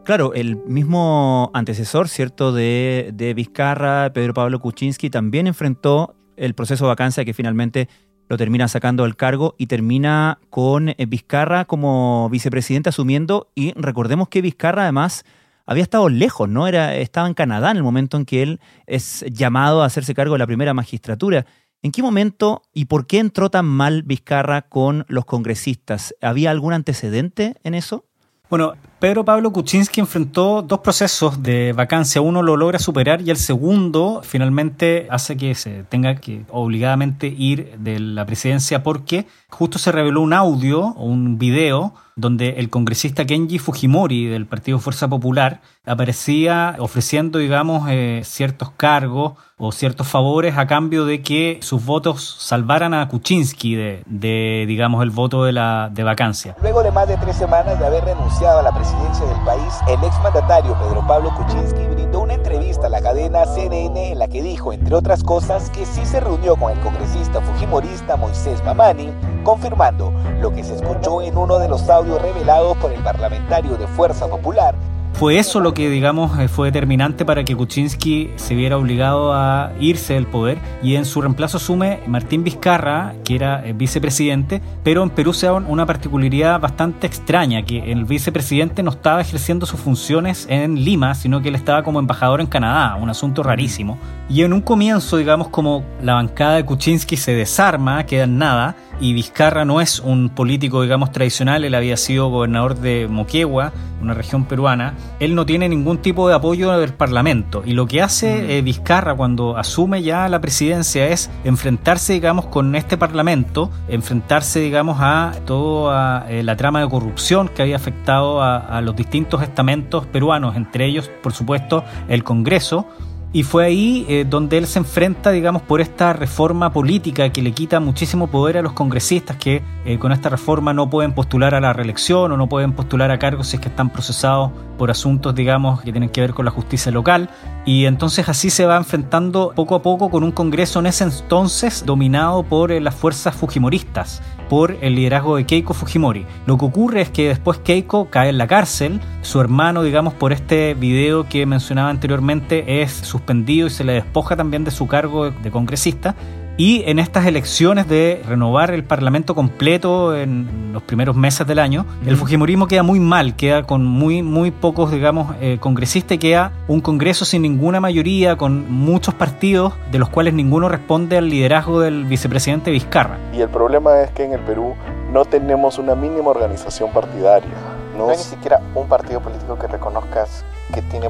Claro, 0.03 0.33
el 0.33 0.57
mismo 0.65 1.51
antecesor, 1.53 2.07
¿cierto?, 2.07 2.53
de, 2.53 3.11
de 3.13 3.33
Vizcarra, 3.33 4.11
Pedro 4.13 4.33
Pablo 4.33 4.59
Kuczynski, 4.59 5.09
también 5.09 5.47
enfrentó 5.47 6.15
el 6.37 6.53
proceso 6.53 6.85
de 6.85 6.89
vacancia 6.89 7.25
que 7.25 7.33
finalmente 7.33 7.87
lo 8.27 8.37
termina 8.37 8.67
sacando 8.67 9.03
del 9.03 9.15
cargo 9.15 9.55
y 9.57 9.67
termina 9.67 10.39
con 10.49 10.89
eh, 10.89 10.95
Vizcarra 11.07 11.65
como 11.65 12.29
vicepresidente 12.29 12.89
asumiendo 12.89 13.51
y 13.55 13.73
recordemos 13.73 14.29
que 14.29 14.41
Vizcarra 14.41 14.83
además 14.83 15.25
había 15.65 15.83
estado 15.83 16.09
lejos, 16.09 16.49
¿no? 16.49 16.67
Era, 16.67 16.95
estaba 16.95 17.27
en 17.27 17.33
Canadá 17.33 17.71
en 17.71 17.77
el 17.77 17.83
momento 17.83 18.17
en 18.17 18.25
que 18.25 18.41
él 18.41 18.59
es 18.87 19.23
llamado 19.31 19.83
a 19.83 19.85
hacerse 19.85 20.13
cargo 20.13 20.33
de 20.33 20.39
la 20.39 20.47
primera 20.47 20.73
magistratura. 20.73 21.45
¿En 21.83 21.91
qué 21.91 22.03
momento 22.03 22.61
y 22.73 22.85
por 22.85 23.07
qué 23.07 23.17
entró 23.17 23.49
tan 23.49 23.65
mal 23.65 24.03
Vizcarra 24.03 24.61
con 24.69 25.03
los 25.07 25.25
congresistas? 25.25 26.13
¿Había 26.21 26.51
algún 26.51 26.73
antecedente 26.73 27.55
en 27.63 27.73
eso? 27.73 28.05
Bueno, 28.51 28.73
Pedro 29.01 29.25
Pablo 29.25 29.51
Kuczynski 29.51 29.99
enfrentó 29.99 30.61
dos 30.61 30.81
procesos 30.81 31.41
de 31.41 31.73
vacancia. 31.73 32.21
Uno 32.21 32.43
lo 32.43 32.55
logra 32.55 32.77
superar 32.77 33.19
y 33.21 33.31
el 33.31 33.37
segundo 33.37 34.21
finalmente 34.23 35.07
hace 35.09 35.35
que 35.37 35.55
se 35.55 35.83
tenga 35.85 36.17
que 36.17 36.45
obligadamente 36.49 37.25
ir 37.25 37.79
de 37.79 37.99
la 37.99 38.27
presidencia 38.27 38.83
porque 38.83 39.25
justo 39.49 39.79
se 39.79 39.91
reveló 39.91 40.21
un 40.21 40.33
audio 40.33 40.81
o 40.81 41.05
un 41.05 41.39
video 41.39 41.95
donde 42.15 42.49
el 42.59 42.69
congresista 42.69 43.25
Kenji 43.25 43.57
Fujimori 43.57 44.27
del 44.27 44.45
Partido 44.45 44.77
Fuerza 44.79 45.07
Popular 45.07 45.61
aparecía 45.85 46.75
ofreciendo, 46.77 47.39
digamos, 47.39 47.87
eh, 47.89 48.21
ciertos 48.23 48.69
cargos 48.71 49.33
o 49.57 49.71
ciertos 49.71 50.07
favores 50.07 50.57
a 50.57 50.67
cambio 50.67 51.05
de 51.05 51.21
que 51.21 51.59
sus 51.61 51.83
votos 51.85 52.35
salvaran 52.39 52.93
a 52.93 53.07
Kuczynski 53.07 53.75
de, 53.75 54.03
de 54.05 54.65
digamos, 54.67 55.03
el 55.03 55.09
voto 55.09 55.45
de 55.45 55.53
la 55.53 55.89
de 55.91 56.03
vacancia. 56.03 56.55
Luego 56.61 56.83
de 56.83 56.91
más 56.91 57.07
de 57.07 57.17
tres 57.17 57.35
semanas 57.35 57.79
de 57.79 57.85
haber 57.85 58.03
renunciado 58.03 58.59
a 58.59 58.63
la 58.63 58.71
presidencia, 58.71 58.90
presidencia 58.91 59.25
del 59.25 59.45
país, 59.45 59.73
el 59.87 60.03
exmandatario 60.03 60.77
Pedro 60.77 61.05
Pablo 61.07 61.33
Kuczynski 61.35 61.87
brindó 61.87 62.21
una 62.21 62.33
entrevista 62.33 62.87
a 62.87 62.89
la 62.89 63.01
cadena 63.01 63.45
CNN 63.45 64.11
en 64.11 64.19
la 64.19 64.27
que 64.27 64.41
dijo, 64.41 64.73
entre 64.73 64.95
otras 64.95 65.23
cosas, 65.23 65.69
que 65.69 65.85
sí 65.85 66.05
se 66.05 66.19
reunió 66.19 66.55
con 66.55 66.71
el 66.71 66.79
congresista 66.81 67.41
fujimorista 67.41 68.17
Moisés 68.17 68.63
Mamani, 68.63 69.13
confirmando 69.43 70.13
lo 70.39 70.51
que 70.51 70.63
se 70.63 70.75
escuchó 70.75 71.21
en 71.21 71.37
uno 71.37 71.59
de 71.59 71.69
los 71.69 71.89
audios 71.89 72.21
revelados 72.21 72.77
por 72.77 72.91
el 72.91 73.01
parlamentario 73.03 73.77
de 73.77 73.87
Fuerza 73.87 74.27
Popular, 74.27 74.75
fue 75.21 75.37
eso 75.37 75.59
lo 75.59 75.75
que, 75.75 75.87
digamos, 75.87 76.39
eh, 76.39 76.47
fue 76.47 76.69
determinante 76.69 77.25
para 77.25 77.43
que 77.43 77.55
Kuczynski 77.55 78.31
se 78.37 78.55
viera 78.55 78.75
obligado 78.75 79.33
a 79.35 79.71
irse 79.79 80.15
del 80.15 80.25
poder 80.25 80.57
y 80.81 80.95
en 80.95 81.05
su 81.05 81.21
reemplazo 81.21 81.57
asume 81.57 81.99
Martín 82.07 82.43
Vizcarra, 82.43 83.13
que 83.23 83.35
era 83.35 83.63
eh, 83.63 83.73
vicepresidente, 83.73 84.63
pero 84.83 85.03
en 85.03 85.11
Perú 85.11 85.31
se 85.31 85.45
da 85.45 85.53
una 85.53 85.85
particularidad 85.85 86.59
bastante 86.59 87.05
extraña, 87.05 87.61
que 87.61 87.91
el 87.91 88.05
vicepresidente 88.05 88.81
no 88.81 88.89
estaba 88.89 89.21
ejerciendo 89.21 89.67
sus 89.67 89.79
funciones 89.79 90.47
en 90.49 90.83
Lima, 90.83 91.13
sino 91.13 91.39
que 91.39 91.49
él 91.49 91.55
estaba 91.55 91.83
como 91.83 91.99
embajador 91.99 92.41
en 92.41 92.47
Canadá, 92.47 92.95
un 92.95 93.11
asunto 93.11 93.43
rarísimo. 93.43 93.99
Y 94.27 94.41
en 94.41 94.53
un 94.53 94.61
comienzo, 94.61 95.17
digamos, 95.17 95.49
como 95.49 95.83
la 96.01 96.15
bancada 96.15 96.55
de 96.55 96.65
Kuczynski 96.65 97.15
se 97.15 97.35
desarma, 97.35 98.07
queda 98.07 98.23
en 98.23 98.39
nada, 98.39 98.75
y 99.01 99.13
Vizcarra 99.13 99.65
no 99.65 99.81
es 99.81 99.99
un 99.99 100.29
político, 100.29 100.83
digamos, 100.83 101.11
tradicional, 101.11 101.65
él 101.65 101.73
había 101.73 101.97
sido 101.97 102.29
gobernador 102.29 102.75
de 102.75 103.07
Moquegua, 103.09 103.73
una 103.99 104.13
región 104.13 104.45
peruana, 104.45 104.93
él 105.19 105.33
no 105.33 105.45
tiene 105.45 105.67
ningún 105.67 105.97
tipo 105.97 106.29
de 106.29 106.35
apoyo 106.35 106.71
del 106.77 106.93
Parlamento. 106.93 107.63
Y 107.65 107.73
lo 107.73 107.87
que 107.87 108.01
hace 108.01 108.41
mm. 108.41 108.49
eh, 108.49 108.61
Vizcarra 108.61 109.15
cuando 109.15 109.57
asume 109.57 110.03
ya 110.03 110.29
la 110.29 110.39
presidencia 110.39 111.07
es 111.07 111.31
enfrentarse, 111.43 112.13
digamos, 112.13 112.45
con 112.45 112.75
este 112.75 112.95
Parlamento, 112.95 113.71
enfrentarse, 113.87 114.59
digamos, 114.59 114.97
a 114.99 115.33
toda 115.45 116.29
eh, 116.29 116.43
la 116.43 116.55
trama 116.55 116.81
de 116.81 116.89
corrupción 116.89 117.47
que 117.47 117.63
había 117.63 117.77
afectado 117.77 118.43
a 118.43 118.81
los 118.81 118.95
distintos 118.95 119.41
estamentos 119.41 120.05
peruanos, 120.05 120.55
entre 120.55 120.85
ellos, 120.85 121.09
por 121.23 121.33
supuesto, 121.33 121.83
el 122.07 122.23
Congreso 122.23 122.85
y 123.33 123.43
fue 123.43 123.65
ahí 123.65 124.05
eh, 124.09 124.25
donde 124.29 124.57
él 124.57 124.67
se 124.67 124.79
enfrenta, 124.79 125.31
digamos, 125.31 125.61
por 125.61 125.79
esta 125.79 126.11
reforma 126.11 126.73
política 126.73 127.31
que 127.31 127.41
le 127.41 127.53
quita 127.53 127.79
muchísimo 127.79 128.27
poder 128.27 128.57
a 128.57 128.61
los 128.61 128.73
congresistas 128.73 129.37
que 129.37 129.63
eh, 129.85 129.97
con 129.99 130.11
esta 130.11 130.27
reforma 130.27 130.73
no 130.73 130.89
pueden 130.89 131.13
postular 131.13 131.55
a 131.55 131.61
la 131.61 131.71
reelección 131.71 132.31
o 132.31 132.37
no 132.37 132.49
pueden 132.49 132.73
postular 132.73 133.09
a 133.09 133.19
cargos 133.19 133.47
si 133.47 133.55
es 133.55 133.61
que 133.61 133.69
están 133.69 133.89
procesados 133.89 134.51
por 134.77 134.91
asuntos, 134.91 135.33
digamos, 135.33 135.81
que 135.81 135.91
tienen 135.91 136.09
que 136.09 136.19
ver 136.19 136.33
con 136.33 136.43
la 136.43 136.51
justicia 136.51 136.91
local. 136.91 137.29
Y 137.65 137.85
entonces 137.85 138.27
así 138.27 138.49
se 138.49 138.65
va 138.65 138.75
enfrentando 138.75 139.53
poco 139.55 139.75
a 139.75 139.81
poco 139.81 140.09
con 140.09 140.23
un 140.23 140.31
Congreso 140.31 140.79
en 140.79 140.87
ese 140.87 141.05
entonces 141.05 141.85
dominado 141.85 142.43
por 142.43 142.71
eh, 142.71 142.81
las 142.81 142.95
fuerzas 142.95 143.33
fujimoristas, 143.33 144.21
por 144.51 144.77
el 144.81 144.95
liderazgo 144.95 145.37
de 145.37 145.45
Keiko 145.45 145.73
Fujimori. 145.73 146.25
Lo 146.45 146.57
que 146.57 146.65
ocurre 146.65 146.99
es 146.99 147.09
que 147.09 147.29
después 147.29 147.59
Keiko 147.59 148.09
cae 148.09 148.27
en 148.27 148.37
la 148.37 148.47
cárcel, 148.47 148.99
su 149.21 149.39
hermano, 149.39 149.81
digamos, 149.81 150.13
por 150.13 150.33
este 150.33 150.73
video 150.73 151.25
que 151.29 151.45
mencionaba 151.45 151.89
anteriormente, 151.89 152.81
es 152.81 152.91
suspendido 152.91 153.67
y 153.67 153.69
se 153.69 153.85
le 153.85 153.93
despoja 153.93 154.35
también 154.35 154.65
de 154.65 154.71
su 154.71 154.87
cargo 154.87 155.31
de 155.31 155.51
congresista. 155.51 156.15
Y 156.57 156.83
en 156.85 156.99
estas 156.99 157.25
elecciones 157.25 157.87
de 157.87 158.21
renovar 158.27 158.71
el 158.71 158.83
Parlamento 158.83 159.33
completo 159.33 160.15
en 160.15 160.71
los 160.73 160.83
primeros 160.83 161.15
meses 161.15 161.47
del 161.47 161.59
año, 161.59 161.85
el 162.05 162.17
Fujimorismo 162.17 162.67
queda 162.67 162.83
muy 162.83 162.99
mal, 162.99 163.35
queda 163.35 163.63
con 163.63 163.85
muy, 163.85 164.21
muy 164.21 164.51
pocos, 164.51 164.91
digamos, 164.91 165.35
eh, 165.41 165.57
congresistas, 165.59 166.17
queda 166.17 166.51
un 166.67 166.81
Congreso 166.81 167.25
sin 167.25 167.41
ninguna 167.41 167.79
mayoría, 167.79 168.37
con 168.37 168.69
muchos 168.71 169.13
partidos, 169.13 169.73
de 169.91 169.99
los 169.99 170.09
cuales 170.09 170.33
ninguno 170.33 170.69
responde 170.69 171.17
al 171.17 171.29
liderazgo 171.29 171.79
del 171.79 172.05
vicepresidente 172.05 172.69
Vizcarra. 172.69 173.17
Y 173.33 173.41
el 173.41 173.49
problema 173.49 174.01
es 174.01 174.11
que 174.11 174.25
en 174.25 174.33
el 174.33 174.41
Perú 174.41 174.75
no 175.11 175.25
tenemos 175.25 175.77
una 175.77 175.95
mínima 175.95 176.29
organización 176.29 176.91
partidaria. 176.91 177.49
No, 177.97 178.09
hay 178.09 178.17
ni 178.17 178.23
siquiera 178.23 178.61
un 178.75 178.87
partido 178.87 179.19
político 179.19 179.57
que 179.57 179.67
reconozcas 179.67 180.45
que 180.71 180.81
tiene 180.83 181.09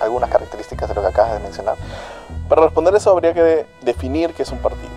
algunas 0.00 0.30
características 0.30 0.88
de 0.88 0.94
lo 0.94 1.02
que 1.02 1.08
acabas 1.08 1.34
de 1.34 1.40
mencionar. 1.40 1.76
Para 2.48 2.62
responder 2.62 2.94
eso 2.94 3.10
habría 3.10 3.32
que 3.34 3.66
definir 3.82 4.30
qué 4.32 4.42
es 4.42 4.50
un 4.50 4.58
partido. 4.58 4.88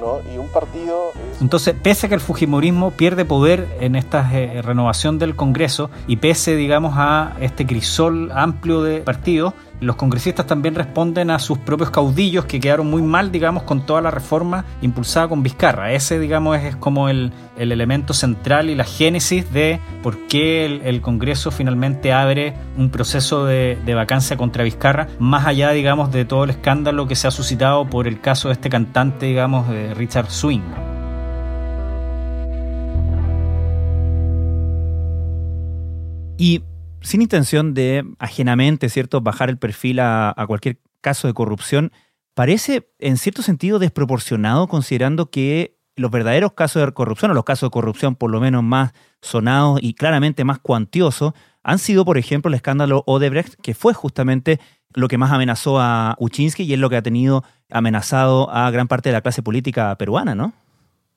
¿no? 0.00 0.20
Y 0.32 0.38
un 0.38 0.48
partido... 0.48 1.12
Entonces, 1.40 1.74
pese 1.82 2.06
a 2.06 2.08
que 2.08 2.14
el 2.14 2.20
Fujimorismo 2.20 2.92
pierde 2.92 3.24
poder 3.24 3.66
en 3.80 3.96
esta 3.96 4.28
eh, 4.32 4.62
renovación 4.62 5.18
del 5.18 5.34
Congreso 5.34 5.90
y 6.06 6.16
pese, 6.16 6.54
digamos, 6.54 6.94
a 6.96 7.32
este 7.40 7.66
crisol 7.66 8.30
amplio 8.32 8.82
de 8.82 9.00
partidos, 9.00 9.54
los 9.80 9.96
congresistas 9.96 10.46
también 10.46 10.74
responden 10.74 11.30
a 11.30 11.38
sus 11.38 11.58
propios 11.58 11.90
caudillos 11.90 12.44
que 12.46 12.60
quedaron 12.60 12.90
muy 12.90 13.02
mal, 13.02 13.30
digamos, 13.30 13.62
con 13.62 13.86
toda 13.86 14.00
la 14.00 14.10
reforma 14.10 14.64
impulsada 14.82 15.28
con 15.28 15.42
Vizcarra. 15.42 15.92
Ese, 15.92 16.18
digamos, 16.18 16.58
es, 16.58 16.76
como 16.76 17.08
el, 17.08 17.32
elemento 17.56 18.14
central 18.14 18.70
y 18.70 18.74
la 18.74 18.84
génesis 18.84 19.52
de 19.52 19.80
por 20.02 20.26
qué 20.26 20.64
el, 20.64 21.00
Congreso 21.00 21.50
finalmente 21.50 22.12
abre 22.12 22.54
un 22.76 22.90
proceso 22.90 23.44
de, 23.44 23.78
vacancia 23.94 24.36
contra 24.36 24.64
Vizcarra, 24.64 25.08
más 25.18 25.46
allá, 25.46 25.70
digamos, 25.70 26.12
de 26.12 26.24
todo 26.24 26.44
el 26.44 26.50
escándalo 26.50 27.06
que 27.06 27.16
se 27.16 27.28
ha 27.28 27.30
suscitado 27.30 27.88
por 27.88 28.06
el 28.06 28.20
caso 28.20 28.48
de 28.48 28.54
este 28.54 28.68
cantante, 28.68 29.26
digamos, 29.26 29.66
Richard 29.96 30.30
Swing. 30.30 30.62
Y 36.36 36.62
sin 37.08 37.22
intención 37.22 37.72
de 37.72 38.04
ajenamente, 38.18 38.90
¿cierto?, 38.90 39.22
bajar 39.22 39.48
el 39.48 39.56
perfil 39.56 39.98
a, 40.00 40.34
cualquier 40.46 40.78
caso 41.00 41.26
de 41.26 41.32
corrupción, 41.32 41.90
parece 42.34 42.90
en 42.98 43.16
cierto 43.16 43.40
sentido 43.40 43.78
desproporcionado 43.78 44.68
considerando 44.68 45.30
que 45.30 45.78
los 45.96 46.10
verdaderos 46.10 46.52
casos 46.52 46.84
de 46.84 46.92
corrupción, 46.92 47.30
o 47.30 47.34
los 47.34 47.44
casos 47.44 47.68
de 47.68 47.72
corrupción 47.72 48.14
por 48.14 48.30
lo 48.30 48.40
menos 48.40 48.62
más 48.62 48.92
sonados 49.22 49.80
y 49.82 49.94
claramente 49.94 50.44
más 50.44 50.58
cuantiosos, 50.58 51.32
han 51.62 51.78
sido, 51.78 52.04
por 52.04 52.18
ejemplo, 52.18 52.50
el 52.50 52.54
escándalo 52.54 53.04
Odebrecht, 53.06 53.54
que 53.54 53.72
fue 53.72 53.94
justamente 53.94 54.60
lo 54.92 55.08
que 55.08 55.16
más 55.16 55.32
amenazó 55.32 55.80
a 55.80 56.14
Kuczynski 56.18 56.64
y 56.64 56.74
es 56.74 56.78
lo 56.78 56.90
que 56.90 56.96
ha 56.96 57.02
tenido 57.02 57.42
amenazado 57.70 58.50
a 58.50 58.70
gran 58.70 58.86
parte 58.86 59.08
de 59.08 59.14
la 59.14 59.22
clase 59.22 59.42
política 59.42 59.96
peruana, 59.96 60.34
¿no? 60.34 60.52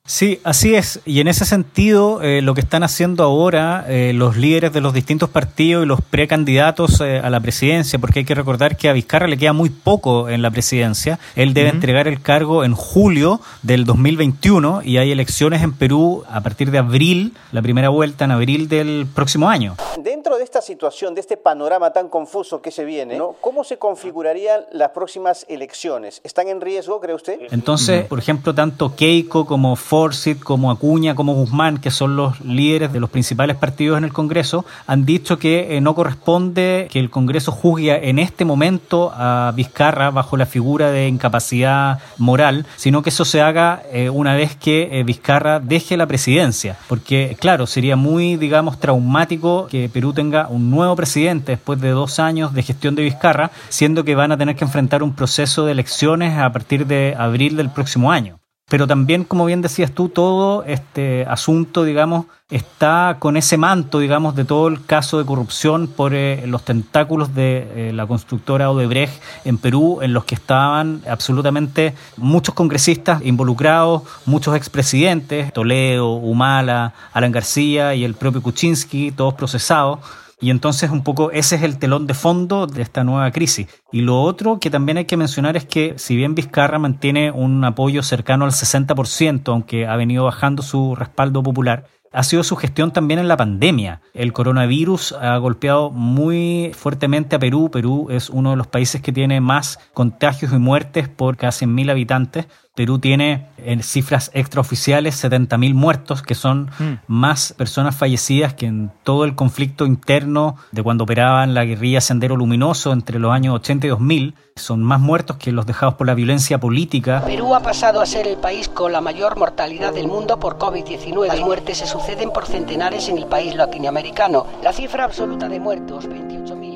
Sí, 0.03 0.41
así 0.43 0.75
es. 0.75 0.99
Y 1.05 1.19
en 1.19 1.27
ese 1.27 1.45
sentido, 1.45 2.23
eh, 2.23 2.41
lo 2.41 2.55
que 2.55 2.61
están 2.61 2.81
haciendo 2.81 3.23
ahora 3.23 3.85
eh, 3.87 4.13
los 4.13 4.35
líderes 4.35 4.73
de 4.73 4.81
los 4.81 4.93
distintos 4.93 5.29
partidos 5.29 5.83
y 5.83 5.87
los 5.87 6.01
precandidatos 6.01 6.99
eh, 7.01 7.19
a 7.19 7.29
la 7.29 7.39
presidencia, 7.39 7.99
porque 7.99 8.19
hay 8.19 8.25
que 8.25 8.33
recordar 8.33 8.77
que 8.77 8.89
a 8.89 8.93
Vizcarra 8.93 9.27
le 9.27 9.37
queda 9.37 9.53
muy 9.53 9.69
poco 9.69 10.27
en 10.27 10.41
la 10.41 10.49
presidencia. 10.49 11.19
Él 11.35 11.53
debe 11.53 11.69
entregar 11.69 12.07
el 12.07 12.19
cargo 12.19 12.63
en 12.63 12.73
julio 12.73 13.41
del 13.61 13.85
2021 13.85 14.81
y 14.83 14.97
hay 14.97 15.11
elecciones 15.11 15.61
en 15.61 15.73
Perú 15.73 16.23
a 16.27 16.41
partir 16.41 16.71
de 16.71 16.79
abril, 16.79 17.33
la 17.51 17.61
primera 17.61 17.89
vuelta 17.89 18.25
en 18.25 18.31
abril 18.31 18.67
del 18.67 19.07
próximo 19.13 19.49
año. 19.49 19.75
Dentro 19.99 20.37
de 20.37 20.43
esta 20.43 20.61
situación, 20.61 21.13
de 21.13 21.21
este 21.21 21.37
panorama 21.37 21.93
tan 21.93 22.09
confuso 22.09 22.59
que 22.59 22.71
se 22.71 22.85
viene, 22.85 23.21
¿cómo 23.39 23.63
se 23.63 23.77
configurarían 23.77 24.65
las 24.71 24.89
próximas 24.89 25.45
elecciones? 25.47 26.21
¿Están 26.23 26.47
en 26.47 26.59
riesgo, 26.59 26.99
cree 26.99 27.15
usted? 27.15 27.39
Entonces, 27.51 28.05
por 28.05 28.17
ejemplo, 28.17 28.55
tanto 28.55 28.95
Keiko 28.95 29.45
como 29.45 29.75
Forsyth, 29.91 30.39
como 30.39 30.71
Acuña, 30.71 31.15
como 31.15 31.33
Guzmán, 31.33 31.77
que 31.77 31.91
son 31.91 32.15
los 32.15 32.39
líderes 32.39 32.93
de 32.93 33.01
los 33.01 33.09
principales 33.09 33.57
partidos 33.57 33.97
en 33.97 34.05
el 34.05 34.13
Congreso, 34.13 34.63
han 34.87 35.03
dicho 35.03 35.37
que 35.37 35.75
eh, 35.75 35.81
no 35.81 35.95
corresponde 35.95 36.87
que 36.89 36.97
el 36.97 37.09
Congreso 37.09 37.51
juzgue 37.51 38.07
en 38.07 38.17
este 38.17 38.45
momento 38.45 39.11
a 39.13 39.51
Vizcarra 39.53 40.09
bajo 40.09 40.37
la 40.37 40.45
figura 40.45 40.91
de 40.91 41.09
incapacidad 41.09 41.99
moral, 42.17 42.65
sino 42.77 43.01
que 43.01 43.09
eso 43.09 43.25
se 43.25 43.41
haga 43.41 43.83
eh, 43.91 44.09
una 44.09 44.33
vez 44.33 44.55
que 44.55 44.87
eh, 44.97 45.03
Vizcarra 45.03 45.59
deje 45.59 45.97
la 45.97 46.07
presidencia. 46.07 46.77
Porque, 46.87 47.35
claro, 47.37 47.67
sería 47.67 47.97
muy, 47.97 48.37
digamos, 48.37 48.79
traumático 48.79 49.67
que 49.67 49.89
Perú 49.89 50.13
tenga 50.13 50.47
un 50.47 50.71
nuevo 50.71 50.95
presidente 50.95 51.51
después 51.51 51.81
de 51.81 51.89
dos 51.89 52.17
años 52.17 52.53
de 52.53 52.63
gestión 52.63 52.95
de 52.95 53.03
Vizcarra, 53.03 53.51
siendo 53.67 54.05
que 54.05 54.15
van 54.15 54.31
a 54.31 54.37
tener 54.37 54.55
que 54.55 54.63
enfrentar 54.63 55.03
un 55.03 55.15
proceso 55.15 55.65
de 55.65 55.73
elecciones 55.73 56.37
a 56.37 56.49
partir 56.53 56.87
de 56.87 57.13
abril 57.19 57.57
del 57.57 57.69
próximo 57.69 58.09
año 58.09 58.40
pero 58.71 58.87
también, 58.87 59.25
como 59.25 59.43
bien 59.43 59.61
decías 59.61 59.91
tú, 59.91 60.07
todo 60.07 60.63
este 60.63 61.25
asunto, 61.25 61.83
digamos, 61.83 62.27
está 62.49 63.17
con 63.19 63.35
ese 63.35 63.57
manto, 63.57 63.99
digamos, 63.99 64.33
de 64.33 64.45
todo 64.45 64.69
el 64.69 64.85
caso 64.85 65.17
de 65.17 65.25
corrupción 65.25 65.87
por 65.89 66.13
eh, 66.13 66.47
los 66.47 66.63
tentáculos 66.63 67.35
de 67.35 67.89
eh, 67.89 67.91
la 67.93 68.07
constructora 68.07 68.71
Odebrecht 68.71 69.21
en 69.43 69.57
Perú, 69.57 69.99
en 70.01 70.13
los 70.13 70.23
que 70.23 70.35
estaban 70.35 71.01
absolutamente 71.05 71.95
muchos 72.15 72.55
congresistas 72.55 73.21
involucrados, 73.25 74.03
muchos 74.25 74.55
expresidentes, 74.55 75.51
Toledo, 75.51 76.13
Humala, 76.13 76.93
Alan 77.11 77.33
García 77.33 77.93
y 77.93 78.05
el 78.05 78.13
propio 78.13 78.41
Kuczynski, 78.41 79.11
todos 79.11 79.33
procesados. 79.33 79.99
Y 80.41 80.49
entonces 80.49 80.89
un 80.89 81.03
poco 81.03 81.31
ese 81.31 81.55
es 81.55 81.61
el 81.61 81.77
telón 81.77 82.07
de 82.07 82.15
fondo 82.15 82.65
de 82.65 82.81
esta 82.81 83.03
nueva 83.03 83.31
crisis. 83.31 83.67
Y 83.91 84.01
lo 84.01 84.21
otro 84.21 84.59
que 84.59 84.71
también 84.71 84.97
hay 84.97 85.05
que 85.05 85.15
mencionar 85.15 85.55
es 85.55 85.65
que 85.65 85.93
si 85.97 86.15
bien 86.15 86.33
Vizcarra 86.33 86.79
mantiene 86.79 87.31
un 87.31 87.63
apoyo 87.63 88.01
cercano 88.01 88.45
al 88.45 88.51
60%, 88.51 89.43
aunque 89.49 89.85
ha 89.85 89.95
venido 89.95 90.23
bajando 90.23 90.63
su 90.63 90.95
respaldo 90.95 91.43
popular, 91.43 91.85
ha 92.13 92.23
sido 92.23 92.43
su 92.43 92.55
gestión 92.55 92.91
también 92.91 93.19
en 93.19 93.27
la 93.27 93.37
pandemia. 93.37 94.01
El 94.13 94.33
coronavirus 94.33 95.13
ha 95.13 95.37
golpeado 95.37 95.91
muy 95.91 96.71
fuertemente 96.73 97.35
a 97.35 97.39
Perú. 97.39 97.69
Perú 97.71 98.07
es 98.09 98.29
uno 98.29 98.49
de 98.49 98.57
los 98.57 98.67
países 98.67 99.01
que 99.01 99.13
tiene 99.13 99.39
más 99.39 99.79
contagios 99.93 100.51
y 100.51 100.57
muertes 100.57 101.07
por 101.07 101.37
cada 101.37 101.51
100.000 101.51 101.91
habitantes. 101.91 102.47
Perú 102.73 102.99
tiene 102.99 103.49
en 103.57 103.83
cifras 103.83 104.31
extraoficiales 104.33 105.21
70.000 105.21 105.73
muertos, 105.73 106.21
que 106.21 106.35
son 106.35 106.71
mm. 106.79 106.93
más 107.07 107.53
personas 107.57 107.97
fallecidas 107.97 108.53
que 108.53 108.65
en 108.65 108.91
todo 109.03 109.25
el 109.25 109.35
conflicto 109.35 109.85
interno 109.85 110.55
de 110.71 110.81
cuando 110.81 111.03
operaban 111.03 111.53
la 111.53 111.65
guerrilla 111.65 111.99
Sendero 111.99 112.37
Luminoso 112.37 112.93
entre 112.93 113.19
los 113.19 113.33
años 113.33 113.55
80 113.55 113.87
y 113.87 113.89
2000. 113.89 114.35
Son 114.55 114.83
más 114.83 115.01
muertos 115.01 115.35
que 115.35 115.51
los 115.51 115.65
dejados 115.65 115.95
por 115.95 116.07
la 116.07 116.13
violencia 116.13 116.59
política. 116.59 117.23
Perú 117.25 117.55
ha 117.55 117.61
pasado 117.61 117.99
a 117.99 118.05
ser 118.05 118.25
el 118.25 118.37
país 118.37 118.69
con 118.69 118.93
la 118.93 119.01
mayor 119.01 119.37
mortalidad 119.37 119.93
del 119.93 120.07
mundo 120.07 120.39
por 120.39 120.57
COVID-19. 120.57 121.27
Las 121.27 121.41
muertes 121.41 121.79
se 121.79 121.87
suceden 121.87 122.31
por 122.31 122.45
centenares 122.45 123.09
en 123.09 123.17
el 123.17 123.25
país 123.25 123.53
latinoamericano. 123.53 124.45
La 124.63 124.71
cifra 124.71 125.03
absoluta 125.03 125.49
de 125.49 125.59
muertos, 125.59 126.07
28.000 126.07 126.30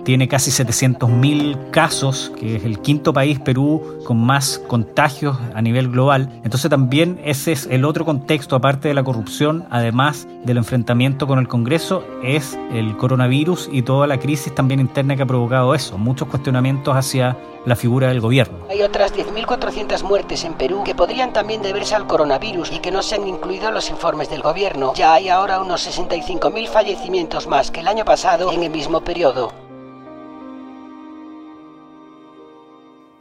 tiene 0.06 0.28
casi 0.30 0.52
700.000 0.52 1.72
casos, 1.72 2.32
que 2.40 2.56
es 2.56 2.64
el 2.64 2.80
quinto 2.80 3.12
país, 3.12 3.40
Perú, 3.40 3.84
con 4.06 4.24
más 4.24 4.60
contagios 4.68 5.36
a 5.54 5.62
nivel 5.62 5.90
global. 5.90 6.30
Entonces 6.44 6.70
también 6.70 7.20
ese 7.26 7.52
es 7.52 7.68
el 7.70 7.84
otro 7.84 8.06
contexto, 8.06 8.56
aparte 8.56 8.88
de 8.88 8.94
la 8.94 9.04
corrupción, 9.04 9.66
además 9.72 10.28
del 10.46 10.58
enfrentamiento 10.58 11.28
con 11.28 11.40
el 11.40 11.48
Congreso, 11.48 12.06
es 12.24 12.58
el 12.72 12.96
coronavirus 12.98 13.68
y 13.72 13.82
toda 13.82 14.06
la 14.08 14.20
crisis 14.20 14.54
también 14.54 14.80
interna 14.80 15.16
que 15.16 15.24
ha 15.24 15.26
provocado 15.26 15.74
eso. 15.74 15.98
Muchos 15.98 16.28
cuestionamientos 16.28 16.96
hacia 16.96 17.36
la 17.66 17.76
figura 17.76 18.10
del 18.10 18.22
gobierno. 18.22 18.60
Hay 18.70 18.84
otras 18.84 19.12
10.400 19.12 20.04
muertes 20.04 20.44
en 20.44 20.54
Perú 20.54 20.84
que 20.86 20.94
podrían 20.94 21.34
también 21.34 21.64
deberse 21.64 21.96
al 21.96 22.06
coronavirus 22.06 22.72
y 22.72 22.80
que 22.80 22.92
no 22.92 23.02
se 23.02 23.16
han 23.16 23.28
incluido 23.28 23.70
en 23.70 23.74
los 23.74 23.90
informes 23.90 24.30
del 24.30 24.44
gobierno. 24.44 24.94
Ya 24.96 25.16
hay 25.16 25.30
ahora 25.30 25.60
unos 25.60 25.88
65.000 25.88 26.68
fallecimientos 26.68 27.48
más 27.48 27.72
que 27.72 27.80
el 27.80 27.88
año 27.88 28.06
pasado 28.06 28.52
en 28.52 28.62
el 28.62 28.70
mismo 28.70 29.02
periodo. 29.02 29.65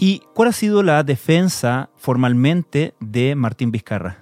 ¿Y 0.06 0.20
cuál 0.34 0.50
ha 0.50 0.52
sido 0.52 0.82
la 0.82 1.02
defensa 1.02 1.88
formalmente 1.96 2.92
de 3.00 3.34
Martín 3.34 3.70
Vizcarra? 3.70 4.18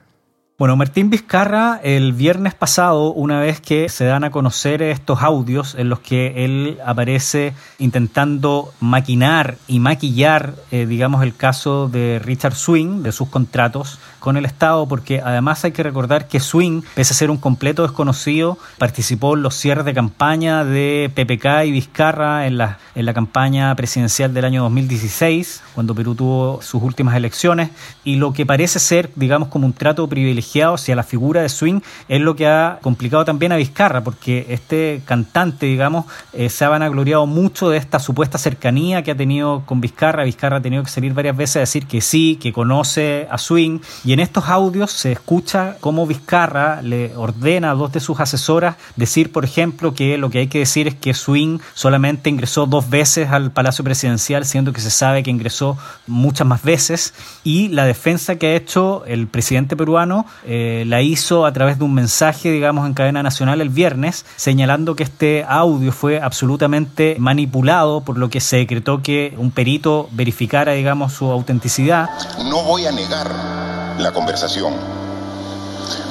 Bueno, 0.57 0.77
Martín 0.77 1.11
Vizcarra 1.11 1.81
el 1.83 2.12
viernes 2.12 2.55
pasado, 2.55 3.12
una 3.12 3.41
vez 3.41 3.61
que 3.61 3.89
se 3.89 4.05
dan 4.05 4.23
a 4.23 4.31
conocer 4.31 4.81
estos 4.81 5.23
audios 5.23 5.75
en 5.75 5.89
los 5.89 5.99
que 5.99 6.45
él 6.45 6.79
aparece 6.87 7.53
intentando 7.81 8.73
maquinar 8.79 9.57
y 9.67 9.81
maquillar, 9.81 10.55
eh, 10.71 10.87
digamos, 10.87 11.25
el 11.25 11.35
caso 11.35 11.89
de 11.89 12.21
Richard 12.25 12.55
Swing, 12.55 13.03
de 13.03 13.11
sus 13.11 13.29
contratos 13.29 13.99
con 14.23 14.37
el 14.37 14.45
Estado, 14.45 14.87
porque 14.87 15.21
además 15.21 15.64
hay 15.64 15.73
que 15.73 15.83
recordar 15.83 16.29
que 16.29 16.38
Swing, 16.38 16.83
pese 16.95 17.12
a 17.12 17.17
ser 17.17 17.29
un 17.29 17.38
completo 17.38 17.83
desconocido, 17.83 18.57
participó 18.79 19.35
en 19.35 19.43
los 19.43 19.57
cierres 19.57 19.85
de 19.85 19.95
campaña 19.95 20.64
de 20.64 21.11
PPK 21.12 21.64
y 21.67 21.73
Vizcarra 21.73 22.47
en 22.47 22.57
la, 22.57 22.79
en 22.95 23.05
la 23.05 23.14
campaña 23.14 23.75
presidencial 23.75 24.33
del 24.33 24.45
año 24.45 24.62
2016, 24.62 25.62
cuando 25.75 25.93
Perú 25.97 26.14
tuvo 26.14 26.62
sus 26.62 26.81
últimas 26.81 27.17
elecciones, 27.17 27.71
y 28.05 28.14
lo 28.14 28.33
que 28.33 28.47
parece 28.47 28.79
ser, 28.79 29.11
digamos, 29.17 29.49
como 29.49 29.67
un 29.67 29.73
trato 29.73 30.09
privilegiado 30.09 30.75
hacia 30.75 30.95
la 30.95 31.02
figura 31.02 31.43
de 31.43 31.49
Swing 31.49 31.81
es 32.09 32.21
lo 32.21 32.37
que 32.37 32.47
ha 32.47 32.79
complicado 32.81 33.25
también 33.25 33.50
a 33.50 33.57
Vizcarra, 33.57 34.05
porque 34.05 34.47
este 34.50 35.02
cantante, 35.05 35.67
digamos, 35.67 36.05
eh, 36.33 36.49
se 36.49 36.64
ha 36.64 36.69
vanagloriado 36.69 37.26
mucho 37.26 37.71
de 37.71 37.79
esta 37.79 37.99
supuesta 37.99 38.38
cercanía 38.38 39.02
que 39.02 39.11
ha 39.11 39.17
tenido 39.17 39.64
con 39.67 39.81
Vizcarra. 39.81 40.23
Vizcarra 40.23 40.59
ha 40.59 40.62
tenido 40.62 40.85
que 40.85 40.91
salir 40.91 41.12
varias 41.12 41.37
veces 41.37 41.57
a 41.57 41.61
decir 41.61 41.87
que 41.87 42.00
sí, 42.00 42.38
que 42.41 42.52
conoce 42.52 43.26
a 43.29 43.37
Swing, 43.37 43.81
y 44.05 44.12
en 44.12 44.21
estos 44.21 44.49
audios 44.49 44.90
se 44.90 45.12
escucha 45.12 45.76
cómo 45.81 46.07
Vizcarra 46.07 46.83
le 46.83 47.16
ordena 47.16 47.71
a 47.71 47.75
dos 47.75 47.92
de 47.92 48.00
sus 48.00 48.21
asesoras 48.21 48.76
decir, 48.97 49.33
por 49.33 49.45
ejemplo, 49.45 49.95
que 49.95 50.19
lo 50.19 50.31
que 50.31 50.38
hay 50.38 50.49
que 50.49 50.59
decir 50.59 50.88
es 50.88 50.95
que 50.95 51.14
Swing 51.14 51.59
solamente 51.75 52.28
ingresó 52.28 52.66
dos 52.66 52.90
veces 52.90 53.31
al 53.31 53.52
Palacio 53.52 53.85
Presidencial, 53.85 54.45
siendo 54.45 54.73
que 54.73 54.81
se 54.81 54.90
sabe 54.90 55.23
que 55.23 55.31
ingresó 55.31 55.78
muchas 56.07 56.47
más 56.47 56.62
veces, 56.62 57.14
y 57.45 57.69
la 57.69 57.85
defensa 57.85 58.37
que 58.37 58.49
ha 58.49 58.57
hecho 58.57 59.04
el 59.07 59.28
presidente 59.28 59.76
peruano 59.76 60.26
eh, 60.45 60.85
la 60.87 61.02
hizo 61.02 61.47
a 61.47 61.52
través 61.52 61.78
de 61.78 61.85
un 61.85 61.95
mensaje, 61.95 62.50
digamos, 62.50 62.87
en 62.87 62.95
cadena 62.95 63.23
nacional 63.23 63.61
el 63.61 63.69
viernes, 63.69 64.26
señalando 64.37 64.97
que 64.97 65.04
este 65.04 65.45
audio 65.49 65.92
fue 65.92 66.21
absolutamente 66.21 67.16
manipulado, 67.19 68.00
por 68.00 68.19
lo 68.19 68.31
que 68.31 68.40
se 68.40 68.57
decretó 68.57 69.02
que 69.02 69.35
un 69.38 69.50
perito 69.50 70.09
verificara, 70.12 70.73
digamos, 70.73 71.12
su 71.12 71.31
autenticidad. 71.31 72.09
No 72.45 72.62
voy 72.64 72.87
a 72.87 72.92
negar 72.92 73.62
la 74.02 74.12
conversación, 74.12 74.75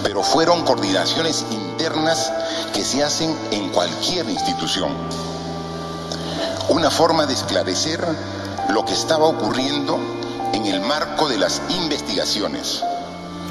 pero 0.03 0.23
fueron 0.23 0.63
coordinaciones 0.63 1.45
internas 1.51 2.31
que 2.73 2.83
se 2.83 3.03
hacen 3.03 3.35
en 3.51 3.69
cualquier 3.69 4.29
institución. 4.29 4.91
Una 6.69 6.89
forma 6.89 7.25
de 7.25 7.33
esclarecer 7.33 7.99
lo 8.69 8.85
que 8.85 8.93
estaba 8.93 9.25
ocurriendo 9.25 9.99
en 10.53 10.65
el 10.65 10.81
marco 10.81 11.27
de 11.27 11.37
las 11.37 11.61
investigaciones. 11.69 12.83